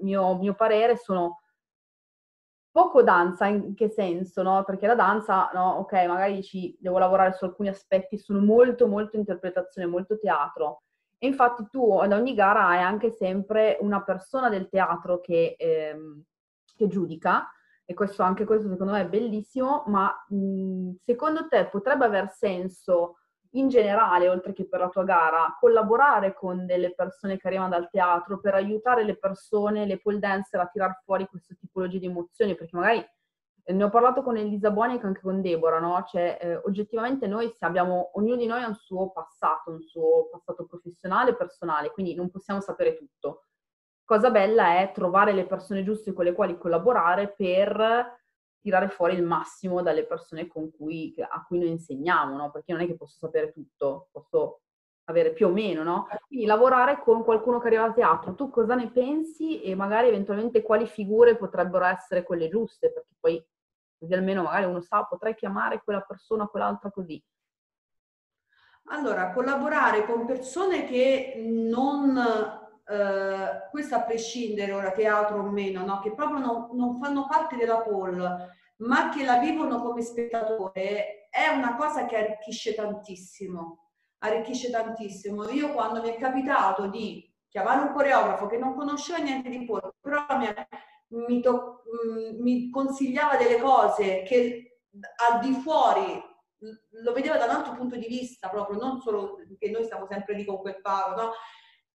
mio, 0.00 0.36
mio 0.36 0.54
parere, 0.54 0.96
sono 0.96 1.42
poco 2.76 3.02
danza 3.02 3.46
in 3.46 3.74
che 3.74 3.88
senso, 3.88 4.42
no? 4.42 4.62
Perché 4.62 4.86
la 4.86 4.94
danza, 4.94 5.48
no, 5.54 5.76
ok, 5.78 5.92
magari 6.06 6.34
dici 6.34 6.76
devo 6.78 6.98
lavorare 6.98 7.32
su 7.32 7.46
alcuni 7.46 7.70
aspetti, 7.70 8.18
sono 8.18 8.38
molto 8.40 8.86
molto 8.86 9.16
interpretazione, 9.16 9.88
molto 9.88 10.18
teatro. 10.18 10.82
E 11.16 11.26
infatti 11.26 11.66
tu 11.70 11.98
ad 11.98 12.12
ogni 12.12 12.34
gara 12.34 12.66
hai 12.66 12.82
anche 12.82 13.12
sempre 13.12 13.78
una 13.80 14.02
persona 14.02 14.50
del 14.50 14.68
teatro 14.68 15.20
che, 15.20 15.56
ehm, 15.58 16.22
che 16.76 16.86
giudica, 16.86 17.50
e 17.86 17.94
questo, 17.94 18.22
anche 18.22 18.44
questo 18.44 18.68
secondo 18.68 18.92
me 18.92 19.00
è 19.00 19.08
bellissimo, 19.08 19.84
ma 19.86 20.12
mh, 20.28 20.96
secondo 21.02 21.48
te 21.48 21.68
potrebbe 21.68 22.04
aver 22.04 22.28
senso 22.28 23.20
in 23.52 23.68
generale, 23.68 24.28
oltre 24.28 24.52
che 24.52 24.66
per 24.68 24.80
la 24.80 24.88
tua 24.88 25.04
gara, 25.04 25.56
collaborare 25.58 26.34
con 26.34 26.66
delle 26.66 26.94
persone 26.94 27.38
che 27.38 27.46
arrivano 27.46 27.70
dal 27.70 27.88
teatro 27.90 28.40
per 28.40 28.54
aiutare 28.54 29.04
le 29.04 29.16
persone, 29.16 29.86
le 29.86 29.98
pole 29.98 30.18
dancer 30.18 30.60
a 30.60 30.66
tirar 30.66 31.00
fuori 31.04 31.26
questa 31.26 31.54
tipologia 31.58 31.98
di 31.98 32.06
emozioni, 32.06 32.54
perché 32.54 32.76
magari 32.76 33.04
eh, 33.64 33.72
ne 33.72 33.84
ho 33.84 33.90
parlato 33.90 34.22
con 34.22 34.36
Elisa 34.36 34.70
Buoni 34.70 34.96
e 34.96 35.00
anche 35.02 35.20
con 35.20 35.40
Deborah, 35.40 35.80
no? 35.80 36.04
Cioè, 36.06 36.38
eh, 36.40 36.56
oggettivamente 36.56 37.26
noi 37.26 37.54
abbiamo, 37.60 38.10
ognuno 38.14 38.36
di 38.36 38.46
noi 38.46 38.62
ha 38.62 38.68
un 38.68 38.74
suo 38.76 39.10
passato, 39.10 39.70
un 39.70 39.82
suo 39.82 40.28
passato 40.30 40.66
professionale 40.66 41.30
e 41.30 41.36
personale, 41.36 41.90
quindi 41.90 42.14
non 42.14 42.30
possiamo 42.30 42.60
sapere 42.60 42.96
tutto. 42.96 43.44
cosa 44.04 44.30
bella 44.30 44.78
è 44.78 44.92
trovare 44.92 45.32
le 45.32 45.46
persone 45.46 45.82
giuste 45.82 46.12
con 46.12 46.24
le 46.24 46.32
quali 46.32 46.56
collaborare 46.56 47.28
per 47.28 48.24
tirare 48.66 48.88
fuori 48.88 49.14
il 49.14 49.22
massimo 49.22 49.80
dalle 49.80 50.04
persone 50.04 50.48
cui, 50.48 51.14
a 51.18 51.44
cui 51.46 51.60
noi 51.60 51.68
insegniamo, 51.68 52.36
no? 52.36 52.50
Perché 52.50 52.72
non 52.72 52.82
è 52.82 52.86
che 52.86 52.96
posso 52.96 53.16
sapere 53.16 53.52
tutto, 53.52 54.08
posso 54.10 54.62
avere 55.04 55.32
più 55.32 55.46
o 55.46 55.50
meno, 55.50 55.84
no? 55.84 56.08
Quindi 56.26 56.46
lavorare 56.46 57.00
con 57.00 57.22
qualcuno 57.22 57.60
che 57.60 57.68
arriva 57.68 57.84
al 57.84 57.94
teatro, 57.94 58.34
tu 58.34 58.50
cosa 58.50 58.74
ne 58.74 58.90
pensi 58.90 59.62
e 59.62 59.76
magari 59.76 60.08
eventualmente 60.08 60.62
quali 60.62 60.88
figure 60.88 61.36
potrebbero 61.36 61.84
essere 61.84 62.24
quelle 62.24 62.48
giuste, 62.48 62.92
perché 62.92 63.14
poi 63.20 63.46
così 63.96 64.14
almeno 64.14 64.42
magari 64.42 64.64
uno 64.64 64.80
sa, 64.80 65.04
potrei 65.04 65.36
chiamare 65.36 65.80
quella 65.84 66.00
persona, 66.00 66.48
quell'altra 66.48 66.90
così. 66.90 67.22
Allora, 68.86 69.30
collaborare 69.30 70.04
con 70.06 70.26
persone 70.26 70.86
che 70.86 71.40
non, 71.46 72.65
eh, 72.88 73.68
questo 73.70 73.94
a 73.94 74.02
prescindere 74.02 74.72
ora 74.72 74.92
teatro 74.92 75.38
o 75.38 75.50
meno, 75.50 75.84
no? 75.84 76.00
che 76.00 76.14
proprio 76.14 76.38
non, 76.38 76.68
non 76.72 76.98
fanno 76.98 77.26
parte 77.26 77.56
della 77.56 77.78
poll, 77.78 78.16
ma 78.76 79.08
che 79.08 79.24
la 79.24 79.38
vivono 79.38 79.80
come 79.80 80.02
spettatore, 80.02 81.28
è 81.30 81.48
una 81.48 81.76
cosa 81.76 82.06
che 82.06 82.16
arricchisce 82.16 82.74
tantissimo 82.74 83.86
arricchisce 84.18 84.70
tantissimo. 84.70 85.48
Io 85.50 85.72
quando 85.72 86.00
mi 86.00 86.08
è 86.08 86.16
capitato 86.16 86.86
di 86.86 87.32
chiamare 87.48 87.80
un 87.80 87.92
coreografo 87.92 88.46
che 88.46 88.58
non 88.58 88.74
conosceva 88.74 89.18
niente 89.18 89.48
di 89.48 89.64
pole, 89.64 89.94
però 90.00 90.26
mi, 90.36 90.46
mi, 91.26 91.40
to, 91.40 91.82
mm, 92.06 92.40
mi 92.40 92.70
consigliava 92.70 93.36
delle 93.36 93.58
cose 93.58 94.22
che 94.22 94.80
al 95.30 95.40
di 95.40 95.52
fuori 95.54 96.22
lo 97.02 97.12
vedeva 97.12 97.36
da 97.36 97.44
un 97.44 97.50
altro 97.50 97.74
punto 97.74 97.96
di 97.96 98.06
vista, 98.06 98.48
proprio 98.48 98.78
non 98.78 99.00
solo 99.00 99.36
che 99.58 99.70
noi 99.70 99.84
stiamo 99.84 100.06
sempre 100.06 100.34
lì 100.34 100.44
con 100.44 100.58
quel 100.58 100.80
palo, 100.80 101.22
no? 101.22 101.32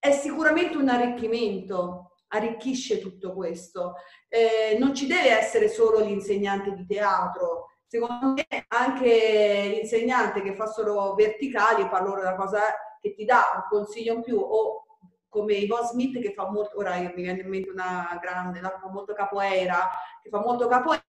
È 0.04 0.12
sicuramente 0.12 0.78
un 0.78 0.90
arricchimento, 0.90 2.16
arricchisce 2.30 3.00
tutto 3.00 3.34
questo. 3.34 3.98
Eh, 4.28 4.76
non 4.80 4.96
ci 4.96 5.06
deve 5.06 5.30
essere 5.38 5.70
solo 5.70 6.00
l'insegnante 6.00 6.74
di 6.74 6.88
teatro, 6.88 7.68
Secondo 7.92 8.36
me 8.36 8.46
anche 8.70 9.68
l'insegnante 9.76 10.42
che 10.42 10.56
fa 10.56 10.66
solo 10.66 11.14
verticali, 11.14 11.90
parlo 11.90 12.14
ora 12.14 12.22
una 12.22 12.36
cosa 12.36 12.62
che 13.02 13.14
ti 13.14 13.26
dà 13.26 13.44
un 13.54 13.64
consiglio 13.68 14.14
in 14.14 14.22
più 14.22 14.40
o 14.40 14.86
come 15.28 15.56
Yvonne 15.56 15.88
Smith 15.88 16.22
che 16.22 16.32
fa 16.32 16.50
molto, 16.50 16.78
ora 16.78 16.96
mi 16.98 17.12
viene 17.14 17.42
in 17.42 17.50
mente 17.50 17.70
una 17.70 18.18
grande, 18.22 18.62
fa 18.62 18.90
molto 18.90 19.12
capoeira, 19.12 19.90
che 20.24 20.30
fa 20.30 20.40
molto 20.40 20.70
capoeira 20.70 21.04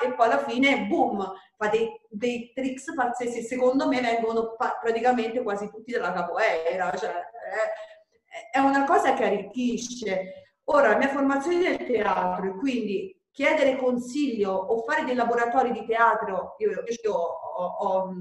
e 0.00 0.12
poi 0.14 0.26
alla 0.26 0.38
fine 0.44 0.86
boom, 0.86 1.32
fa 1.56 1.66
dei, 1.66 2.00
dei 2.08 2.52
tricks 2.54 2.94
pazzeschi, 2.94 3.42
secondo 3.42 3.88
me 3.88 4.00
vengono 4.00 4.54
pa- 4.54 4.78
praticamente 4.80 5.42
quasi 5.42 5.68
tutti 5.68 5.90
dalla 5.90 6.12
capoeira, 6.12 6.96
cioè 6.96 7.12
è, 7.52 8.56
è 8.56 8.58
una 8.58 8.84
cosa 8.84 9.14
che 9.14 9.24
arricchisce. 9.24 10.58
Ora, 10.64 10.90
la 10.90 10.96
mia 10.96 11.08
formazione 11.08 11.56
è 11.56 11.76
nel 11.76 11.86
teatro 11.86 12.58
quindi 12.58 13.16
chiedere 13.32 13.76
consiglio 13.76 14.52
o 14.52 14.82
fare 14.82 15.04
dei 15.04 15.14
laboratori 15.14 15.72
di 15.72 15.84
teatro, 15.86 16.54
io, 16.58 16.70
io 16.70 17.12
ho, 17.12 17.64
ho, 17.64 18.14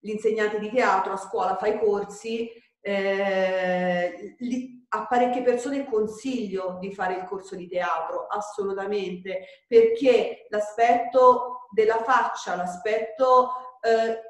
l'insegnante 0.00 0.58
di 0.58 0.70
teatro 0.70 1.12
a 1.12 1.16
scuola, 1.16 1.56
fa 1.56 1.66
i 1.66 1.78
corsi, 1.78 2.48
eh, 2.80 4.36
li, 4.38 4.86
a 4.88 5.06
parecchie 5.06 5.42
persone 5.42 5.84
consiglio 5.84 6.78
di 6.80 6.92
fare 6.92 7.16
il 7.16 7.24
corso 7.24 7.56
di 7.56 7.68
teatro, 7.68 8.26
assolutamente, 8.26 9.64
perché 9.66 10.46
l'aspetto 10.48 11.66
della 11.72 12.02
faccia, 12.02 12.56
l'aspetto 12.56 13.50
eh, 13.80 14.29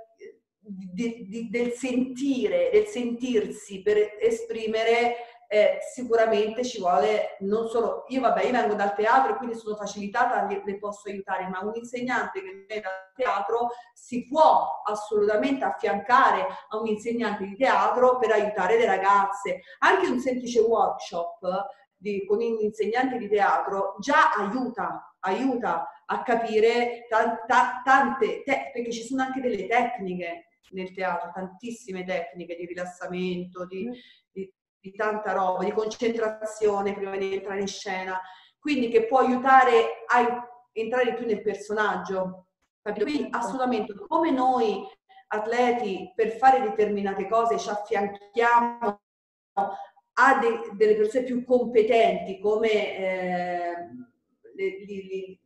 di, 0.71 1.27
di, 1.29 1.49
del 1.51 1.73
sentire, 1.73 2.71
del 2.73 2.87
sentirsi 2.87 3.83
per 3.83 4.17
esprimere 4.21 5.17
eh, 5.53 5.79
sicuramente 5.81 6.63
ci 6.65 6.79
vuole 6.79 7.37
non 7.41 7.67
solo, 7.67 8.05
io 8.07 8.21
vabbè, 8.21 8.45
io 8.45 8.53
vengo 8.53 8.75
dal 8.75 8.95
teatro 8.95 9.33
e 9.33 9.37
quindi 9.37 9.57
sono 9.57 9.75
facilitata, 9.75 10.47
le, 10.47 10.79
posso 10.79 11.09
aiutare, 11.09 11.49
ma 11.49 11.59
un 11.59 11.73
insegnante 11.75 12.41
che 12.41 12.65
viene 12.69 12.81
dal 12.81 13.11
teatro 13.17 13.71
si 13.93 14.29
può 14.29 14.81
assolutamente 14.85 15.65
affiancare 15.65 16.47
a 16.69 16.79
un 16.79 16.87
insegnante 16.87 17.45
di 17.47 17.57
teatro 17.57 18.19
per 18.19 18.31
aiutare 18.31 18.79
le 18.79 18.87
ragazze. 18.87 19.63
Anche 19.81 20.07
un 20.07 20.21
semplice 20.21 20.61
workshop 20.61 21.41
di, 21.97 22.25
con 22.27 22.37
un 22.39 22.59
insegnante 22.61 23.19
di 23.19 23.29
teatro 23.29 23.97
già 23.99 24.31
aiuta, 24.31 25.17
aiuta 25.19 25.89
a 26.07 26.23
capire 26.23 27.07
ta, 27.09 27.83
tante, 27.85 28.45
te, 28.45 28.71
perché 28.73 28.93
ci 28.93 29.03
sono 29.03 29.23
anche 29.23 29.41
delle 29.41 29.67
tecniche 29.67 30.45
nel 30.71 30.93
teatro, 30.93 31.31
tantissime 31.33 32.05
tecniche 32.05 32.57
di 32.57 32.67
rilassamento, 32.67 33.67
di, 33.67 33.89
mm 33.89 33.93
di 34.81 34.93
tanta 34.93 35.33
roba, 35.33 35.63
di 35.63 35.73
concentrazione 35.73 36.95
prima 36.95 37.17
di 37.17 37.35
entrare 37.35 37.61
in 37.61 37.69
scena, 37.69 38.19
quindi 38.59 38.89
che 38.89 39.07
può 39.07 39.19
aiutare 39.19 40.05
a 40.07 40.49
entrare 40.73 41.15
più 41.15 41.27
nel 41.27 41.43
personaggio. 41.43 42.47
Capito? 42.83 43.05
Quindi 43.05 43.29
assolutamente 43.31 43.95
come 43.95 44.31
noi 44.31 44.83
atleti 45.29 46.13
per 46.15 46.37
fare 46.39 46.63
determinate 46.63 47.29
cose 47.29 47.59
ci 47.59 47.69
affianchiamo 47.69 49.01
a 49.53 50.39
de- 50.39 50.71
delle 50.73 50.97
persone 50.97 51.25
più 51.25 51.45
competenti 51.45 52.41
come 52.41 52.97
eh, 52.97 53.75
le, 54.55 54.85
le, 54.87 55.39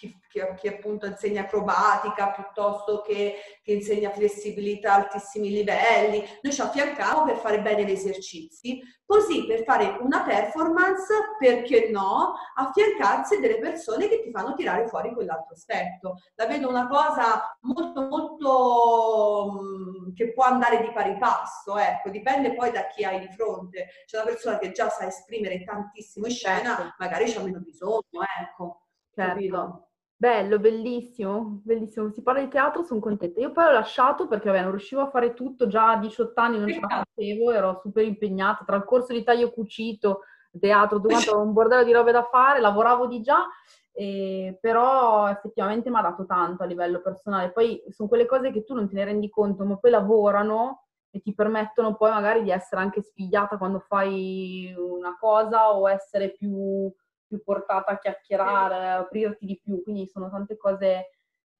chi, 0.00 0.18
chi, 0.30 0.40
chi, 0.56 0.68
appunto 0.68 1.04
insegna 1.04 1.42
acrobatica 1.42 2.30
piuttosto 2.30 3.02
che, 3.02 3.34
che 3.62 3.72
insegna 3.72 4.10
flessibilità 4.10 4.92
a 4.92 4.96
altissimi 4.96 5.50
livelli. 5.50 6.24
Noi 6.40 6.52
ci 6.52 6.60
affianchiamo 6.62 7.24
per 7.24 7.36
fare 7.36 7.60
bene 7.60 7.84
gli 7.84 7.90
esercizi, 7.90 8.80
così 9.04 9.46
per 9.46 9.62
fare 9.64 9.98
una 10.00 10.22
performance, 10.22 11.12
perché 11.38 11.90
no, 11.90 12.34
affiancarsi 12.54 13.40
delle 13.40 13.58
persone 13.58 14.08
che 14.08 14.22
ti 14.22 14.30
fanno 14.30 14.54
tirare 14.54 14.88
fuori 14.88 15.12
quell'altro 15.12 15.54
aspetto. 15.54 16.16
La 16.36 16.46
vedo 16.46 16.70
una 16.70 16.88
cosa 16.88 17.58
molto, 17.60 18.06
molto 18.06 19.60
mm, 19.60 20.14
che 20.14 20.32
può 20.32 20.44
andare 20.44 20.80
di 20.80 20.90
pari 20.92 21.18
passo, 21.18 21.76
ecco, 21.76 22.08
dipende 22.08 22.54
poi 22.54 22.70
da 22.70 22.86
chi 22.86 23.04
hai 23.04 23.20
di 23.20 23.28
fronte. 23.34 23.88
C'è 24.06 24.16
una 24.16 24.30
persona 24.30 24.58
che 24.58 24.72
già 24.72 24.88
sa 24.88 25.06
esprimere 25.06 25.62
tantissimo 25.62 26.24
in 26.24 26.32
scena, 26.32 26.76
certo. 26.76 26.94
magari 26.98 27.30
c'ha 27.30 27.42
meno 27.42 27.58
bisogno, 27.58 28.22
ecco. 28.40 28.86
Certo. 29.12 29.89
Bello, 30.20 30.58
bellissimo, 30.58 31.62
bellissimo. 31.64 32.10
Si 32.10 32.20
parla 32.20 32.42
di 32.42 32.48
teatro, 32.48 32.82
sono 32.82 33.00
contenta. 33.00 33.40
Io 33.40 33.52
poi 33.52 33.64
ho 33.64 33.70
lasciato 33.72 34.28
perché 34.28 34.50
vabbè, 34.50 34.60
non 34.60 34.72
riuscivo 34.72 35.00
a 35.00 35.08
fare 35.08 35.32
tutto, 35.32 35.66
già 35.66 35.92
a 35.92 35.96
18 35.96 36.38
anni 36.38 36.58
non 36.58 36.68
ce 36.68 36.78
la 36.78 37.02
facevo, 37.06 37.50
ero 37.52 37.80
super 37.80 38.04
impegnata 38.04 38.62
tra 38.66 38.76
il 38.76 38.84
corso 38.84 39.14
di 39.14 39.22
taglio 39.22 39.50
cucito, 39.50 40.20
teatro, 40.60 41.00
tutto 41.00 41.40
un 41.40 41.54
bordello 41.54 41.84
di 41.84 41.92
robe 41.92 42.12
da 42.12 42.28
fare, 42.30 42.60
lavoravo 42.60 43.06
di 43.06 43.22
già, 43.22 43.48
eh, 43.92 44.58
però 44.60 45.26
effettivamente 45.30 45.88
mi 45.88 45.96
ha 45.96 46.02
dato 46.02 46.26
tanto 46.26 46.64
a 46.64 46.66
livello 46.66 47.00
personale. 47.00 47.50
Poi 47.50 47.82
sono 47.88 48.06
quelle 48.06 48.26
cose 48.26 48.52
che 48.52 48.62
tu 48.62 48.74
non 48.74 48.90
te 48.90 48.96
ne 48.96 49.06
rendi 49.06 49.30
conto, 49.30 49.64
ma 49.64 49.78
poi 49.78 49.90
lavorano 49.90 50.84
e 51.08 51.22
ti 51.22 51.32
permettono 51.32 51.96
poi 51.96 52.10
magari 52.10 52.42
di 52.42 52.50
essere 52.50 52.82
anche 52.82 53.00
spigliata 53.00 53.56
quando 53.56 53.78
fai 53.78 54.74
una 54.76 55.16
cosa 55.18 55.74
o 55.74 55.88
essere 55.88 56.32
più 56.32 56.92
più 57.30 57.40
portata 57.44 57.92
a 57.92 57.98
chiacchierare, 57.98 58.88
a 58.88 58.98
aprirti 58.98 59.46
di 59.46 59.60
più, 59.62 59.80
quindi 59.84 60.08
sono 60.08 60.28
tante 60.28 60.56
cose 60.56 61.10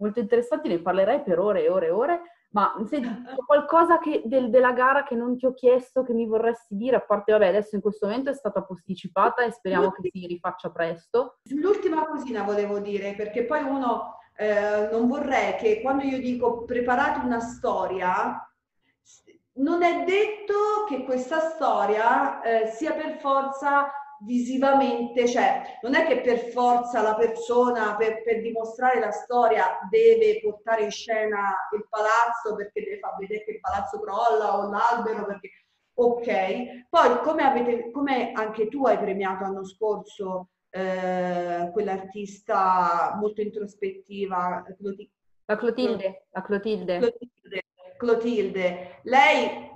molto 0.00 0.18
interessanti, 0.18 0.68
ne 0.68 0.80
parlerei 0.80 1.22
per 1.22 1.38
ore 1.38 1.62
e 1.62 1.70
ore 1.70 1.86
e 1.86 1.90
ore, 1.90 2.20
ma 2.50 2.74
senti, 2.88 3.08
qualcosa 3.46 4.00
che, 4.00 4.22
del, 4.24 4.50
della 4.50 4.72
gara 4.72 5.04
che 5.04 5.14
non 5.14 5.36
ti 5.36 5.46
ho 5.46 5.54
chiesto, 5.54 6.02
che 6.02 6.12
mi 6.12 6.26
vorresti 6.26 6.74
dire, 6.76 6.96
a 6.96 7.00
parte, 7.00 7.30
vabbè, 7.30 7.46
adesso 7.46 7.76
in 7.76 7.80
questo 7.80 8.06
momento 8.06 8.30
è 8.30 8.34
stata 8.34 8.64
posticipata 8.64 9.44
e 9.44 9.52
speriamo 9.52 9.92
che 9.92 10.10
si 10.12 10.26
rifaccia 10.26 10.70
presto. 10.70 11.38
L'ultima 11.50 12.04
cosina 12.06 12.42
volevo 12.42 12.80
dire, 12.80 13.14
perché 13.14 13.44
poi 13.44 13.62
uno, 13.62 14.16
eh, 14.36 14.88
non 14.90 15.06
vorrei 15.06 15.54
che 15.56 15.80
quando 15.80 16.02
io 16.02 16.18
dico 16.18 16.64
preparate 16.64 17.24
una 17.24 17.40
storia, 17.40 18.44
non 19.52 19.82
è 19.82 20.04
detto 20.04 20.54
che 20.88 21.04
questa 21.04 21.40
storia 21.40 22.40
eh, 22.40 22.66
sia 22.68 22.92
per 22.92 23.18
forza 23.18 23.92
visivamente, 24.20 25.26
cioè 25.26 25.78
non 25.82 25.94
è 25.94 26.06
che 26.06 26.20
per 26.20 26.50
forza 26.50 27.02
la 27.02 27.14
persona 27.14 27.96
per, 27.96 28.22
per, 28.22 28.40
dimostrare 28.40 29.00
la 29.00 29.10
storia 29.10 29.78
deve 29.88 30.40
portare 30.40 30.82
in 30.84 30.90
scena 30.90 31.68
il 31.74 31.86
palazzo 31.88 32.54
perché 32.56 32.82
deve 32.82 32.98
far 32.98 33.16
vedere 33.16 33.44
che 33.44 33.52
il 33.52 33.60
palazzo 33.60 34.00
crolla 34.00 34.58
o 34.58 34.70
l'albero 34.70 35.26
perché 35.26 35.50
ok, 35.94 36.86
poi 36.88 37.20
come, 37.22 37.42
avete, 37.42 37.90
come 37.90 38.32
anche 38.32 38.68
tu 38.68 38.86
hai 38.86 38.98
premiato 38.98 39.44
l'anno 39.44 39.64
scorso 39.64 40.48
eh, 40.70 41.68
quell'artista 41.72 43.16
molto 43.18 43.40
introspettiva 43.40 44.64
la 45.50 45.56
Clotilde, 45.56 46.26
la 46.30 46.42
Clotilde. 46.42 46.98
Clotilde, 46.98 47.64
Clotilde. 47.96 49.00
lei 49.02 49.69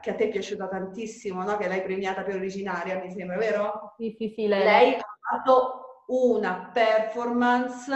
che 0.00 0.10
a 0.10 0.14
te 0.14 0.24
è 0.24 0.28
piaciuta 0.28 0.68
tantissimo, 0.68 1.42
no? 1.42 1.56
che 1.56 1.66
l'hai 1.66 1.82
premiata 1.82 2.22
per 2.22 2.36
originaria, 2.36 2.98
mi 2.98 3.10
sembra, 3.10 3.36
vero? 3.36 3.94
Sì, 3.98 4.14
sì, 4.18 4.32
sì. 4.34 4.46
Lei, 4.46 4.64
lei 4.64 4.94
ha 4.94 5.18
fatto 5.20 6.04
una 6.08 6.70
performance 6.72 7.92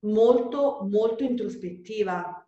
molto, 0.00 0.86
molto 0.88 1.24
introspettiva. 1.24 2.42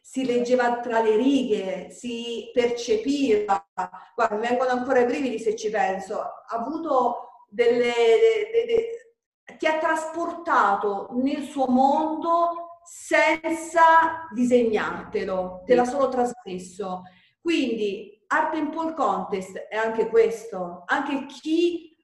si 0.00 0.24
leggeva 0.24 0.80
tra 0.80 1.00
le 1.00 1.16
righe, 1.16 1.90
si 1.90 2.50
percepiva. 2.52 3.68
Guarda, 4.14 4.36
mi 4.36 4.46
vengono 4.46 4.70
ancora 4.70 5.00
i 5.00 5.04
brividi 5.04 5.38
se 5.38 5.54
ci 5.54 5.68
penso. 5.68 6.20
Ha 6.20 6.56
avuto 6.56 7.44
delle, 7.50 7.92
de, 7.92 8.64
de, 8.66 9.56
ti 9.58 9.66
ha 9.66 9.78
trasportato 9.78 11.08
nel 11.12 11.42
suo 11.42 11.66
mondo 11.68 12.67
senza 12.88 14.26
disegnartelo, 14.32 15.62
te 15.64 15.74
l'ha 15.74 15.84
solo 15.84 16.08
trasmesso. 16.08 17.02
Quindi 17.40 18.22
Art 18.28 18.54
and 18.54 18.72
Pole 18.72 18.94
Contest 18.94 19.56
è 19.56 19.76
anche 19.76 20.08
questo, 20.08 20.82
anche 20.86 21.26
chi 21.26 21.96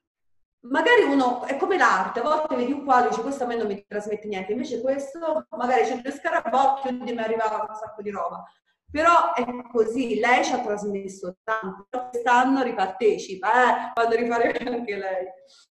magari 0.66 1.02
uno 1.02 1.42
è 1.44 1.56
come 1.56 1.76
l'arte, 1.76 2.20
a 2.20 2.22
volte 2.22 2.56
vedi 2.56 2.72
un 2.72 2.84
quadro 2.84 3.06
e 3.06 3.10
dici 3.10 3.22
questo 3.22 3.44
a 3.44 3.46
me 3.46 3.56
non 3.56 3.66
mi 3.66 3.84
trasmette 3.86 4.26
niente, 4.28 4.52
invece 4.52 4.80
questo 4.80 5.46
magari 5.50 5.84
c'è 5.84 6.00
due 6.00 6.12
scarabocchi 6.12 6.88
e 6.88 6.92
mi 6.92 7.16
arrivava 7.18 7.66
un 7.68 7.74
sacco 7.74 8.02
di 8.02 8.10
roba. 8.10 8.42
Però 8.90 9.32
è 9.34 9.44
così, 9.72 10.20
lei 10.20 10.44
ci 10.44 10.52
ha 10.52 10.60
trasmesso 10.60 11.38
tanto, 11.42 12.08
quest'anno 12.10 12.62
ripartecipa, 12.62 13.48
eh, 13.88 13.92
quando 13.92 14.14
rifare 14.14 14.52
anche 14.52 14.96
lei. 14.96 15.26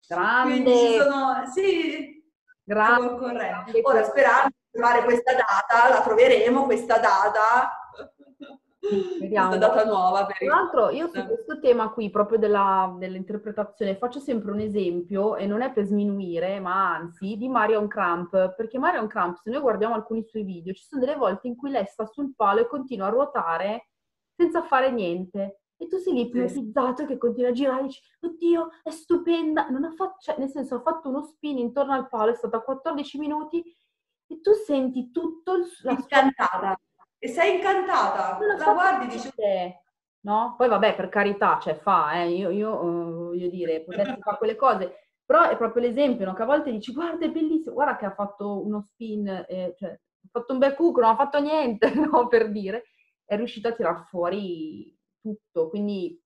Grande! 0.07 0.53
Quindi 0.53 0.71
ci 0.71 0.97
sono, 0.97 1.43
sì, 1.53 2.23
grande. 2.63 3.81
Ora 3.83 4.03
sperando 4.03 4.53
trovare 4.79 5.03
questa 5.03 5.33
data, 5.33 5.89
la 5.89 6.01
troveremo 6.01 6.63
questa 6.63 6.97
data 6.97 7.73
Vediamo. 9.19 9.49
Questa 9.49 9.67
data 9.67 9.85
nuova. 9.85 10.25
Per 10.25 10.37
Tra 10.37 10.55
l'altro 10.55 10.89
io 10.89 11.07
su 11.09 11.23
questo 11.25 11.59
tema 11.59 11.91
qui, 11.91 12.09
proprio 12.09 12.39
della, 12.39 12.95
dell'interpretazione, 12.97 13.97
faccio 13.97 14.19
sempre 14.19 14.51
un 14.51 14.59
esempio, 14.59 15.35
e 15.35 15.45
non 15.45 15.61
è 15.61 15.71
per 15.71 15.85
sminuire, 15.85 16.59
ma 16.59 16.95
anzi, 16.95 17.35
di 17.37 17.49
Marion 17.49 17.87
Cramp, 17.87 18.55
perché 18.55 18.79
Marion 18.79 19.07
Cramp, 19.07 19.37
se 19.43 19.51
noi 19.51 19.59
guardiamo 19.59 19.93
alcuni 19.93 20.23
suoi 20.23 20.43
video, 20.43 20.73
ci 20.73 20.85
sono 20.85 21.01
delle 21.01 21.17
volte 21.17 21.47
in 21.47 21.55
cui 21.55 21.69
lei 21.69 21.85
sta 21.85 22.05
sul 22.05 22.33
palo 22.35 22.61
e 22.61 22.67
continua 22.67 23.07
a 23.07 23.09
ruotare 23.09 23.89
senza 24.35 24.63
fare 24.63 24.89
niente. 24.91 25.59
E 25.77 25.87
tu 25.87 25.97
sei 25.97 26.13
lì 26.13 26.21
ipnotizzato 26.21 27.05
che 27.05 27.17
continua 27.17 27.51
a 27.51 27.53
girare 27.53 27.81
e 27.81 27.83
dici, 27.83 28.01
oddio, 28.21 28.69
è 28.81 28.89
stupenda. 28.89 29.69
Non 29.69 29.83
ha 29.83 29.91
fatto, 29.91 30.15
cioè, 30.19 30.35
nel 30.39 30.49
senso, 30.49 30.75
ha 30.75 30.81
fatto 30.81 31.09
uno 31.09 31.21
spin 31.21 31.57
intorno 31.57 31.93
al 31.93 32.09
palo, 32.09 32.31
è 32.31 32.35
stata 32.35 32.59
14 32.61 33.17
minuti 33.17 33.63
e 34.29 34.41
tu 34.41 34.53
senti 34.53 35.11
tutto 35.11 35.55
il... 35.55 35.65
La 35.81 35.91
Incantata 35.91 36.79
e 37.21 37.27
sei 37.27 37.57
incantata, 37.57 38.39
la 38.39 38.57
so 38.57 38.73
guardi 38.73 39.05
e 39.05 39.09
dici... 39.09 39.29
No? 40.21 40.55
Poi 40.57 40.67
vabbè, 40.67 40.95
per 40.95 41.09
carità, 41.09 41.59
cioè 41.59 41.75
fa, 41.75 42.13
eh, 42.13 42.29
io, 42.29 42.49
io 42.49 42.73
uh, 42.73 43.25
voglio 43.27 43.49
dire, 43.49 43.83
potessi 43.85 44.17
fare 44.19 44.37
quelle 44.37 44.55
cose, 44.55 44.95
però 45.25 45.43
è 45.49 45.57
proprio 45.57 45.83
l'esempio, 45.83 46.25
no? 46.25 46.33
che 46.33 46.41
a 46.41 46.45
volte 46.45 46.71
dici, 46.71 46.91
guarda 46.93 47.25
è 47.25 47.29
bellissimo, 47.29 47.73
guarda 47.73 47.97
che 47.97 48.05
ha 48.05 48.13
fatto 48.13 48.65
uno 48.65 48.81
spin, 48.81 49.27
eh, 49.47 49.75
cioè, 49.77 49.89
ha 49.91 50.27
fatto 50.31 50.53
un 50.53 50.59
bel 50.59 50.75
cucco, 50.75 51.01
non 51.01 51.11
ha 51.11 51.15
fatto 51.15 51.39
niente, 51.39 51.91
no? 51.93 52.27
per 52.27 52.51
dire, 52.51 52.83
è 53.25 53.35
riuscito 53.35 53.67
a 53.67 53.73
tirar 53.73 54.07
fuori 54.07 54.97
tutto, 55.21 55.69
quindi 55.69 56.21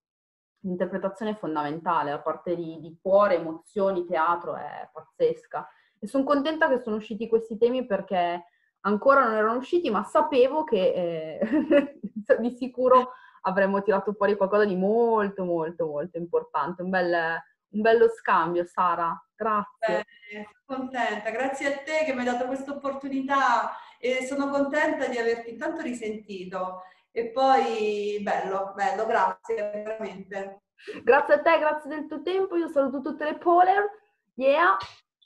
l'interpretazione 0.60 1.32
è 1.32 1.38
fondamentale, 1.38 2.12
la 2.12 2.22
parte 2.22 2.56
di, 2.56 2.80
di 2.80 2.98
cuore, 3.02 3.36
emozioni, 3.36 4.06
teatro 4.06 4.56
è 4.56 4.90
pazzesca. 4.92 5.68
E 6.04 6.08
sono 6.08 6.26
contenta 6.26 6.68
che 6.68 6.82
sono 6.82 6.98
usciti 6.98 7.30
questi 7.30 7.58
temi 7.58 7.86
perché 7.86 8.46
ancora 8.82 9.24
non 9.24 9.36
erano 9.36 9.60
usciti, 9.60 9.90
ma 9.90 10.04
sapevo 10.04 10.66
che 10.66 11.40
eh, 11.40 12.00
di 12.40 12.52
sicuro 12.52 13.14
avremmo 13.44 13.82
tirato 13.82 14.12
fuori 14.12 14.36
qualcosa 14.36 14.66
di 14.66 14.76
molto, 14.76 15.46
molto, 15.46 15.86
molto 15.86 16.18
importante. 16.18 16.82
Un, 16.82 16.90
bel, 16.90 17.40
un 17.70 17.82
bello 17.82 18.10
scambio, 18.10 18.66
Sara. 18.66 19.18
Grazie. 19.34 20.06
Beh, 20.34 20.50
contenta, 20.66 21.30
grazie 21.30 21.74
a 21.74 21.78
te 21.78 22.04
che 22.04 22.12
mi 22.12 22.20
hai 22.20 22.26
dato 22.26 22.48
questa 22.48 22.74
opportunità 22.74 23.72
e 23.98 24.26
sono 24.26 24.50
contenta 24.50 25.08
di 25.08 25.18
averti 25.18 25.52
intanto 25.52 25.82
risentito. 25.82 26.82
E 27.12 27.30
poi 27.30 28.20
bello, 28.22 28.74
bello, 28.76 29.06
grazie 29.06 29.56
veramente. 29.56 30.64
Grazie 31.02 31.36
a 31.36 31.42
te, 31.42 31.60
grazie 31.60 31.90
del 31.90 32.08
tuo 32.08 32.22
tempo. 32.22 32.58
Io 32.58 32.68
saluto 32.68 33.00
tutte 33.00 33.24
le 33.24 33.38
poler, 33.38 33.90
yeah, 34.34 34.76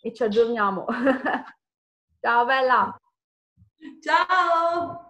e 0.01 0.13
ci 0.13 0.23
aggiorniamo. 0.23 0.85
Ciao 2.21 2.45
bella! 2.45 2.99
Ciao! 4.01 5.06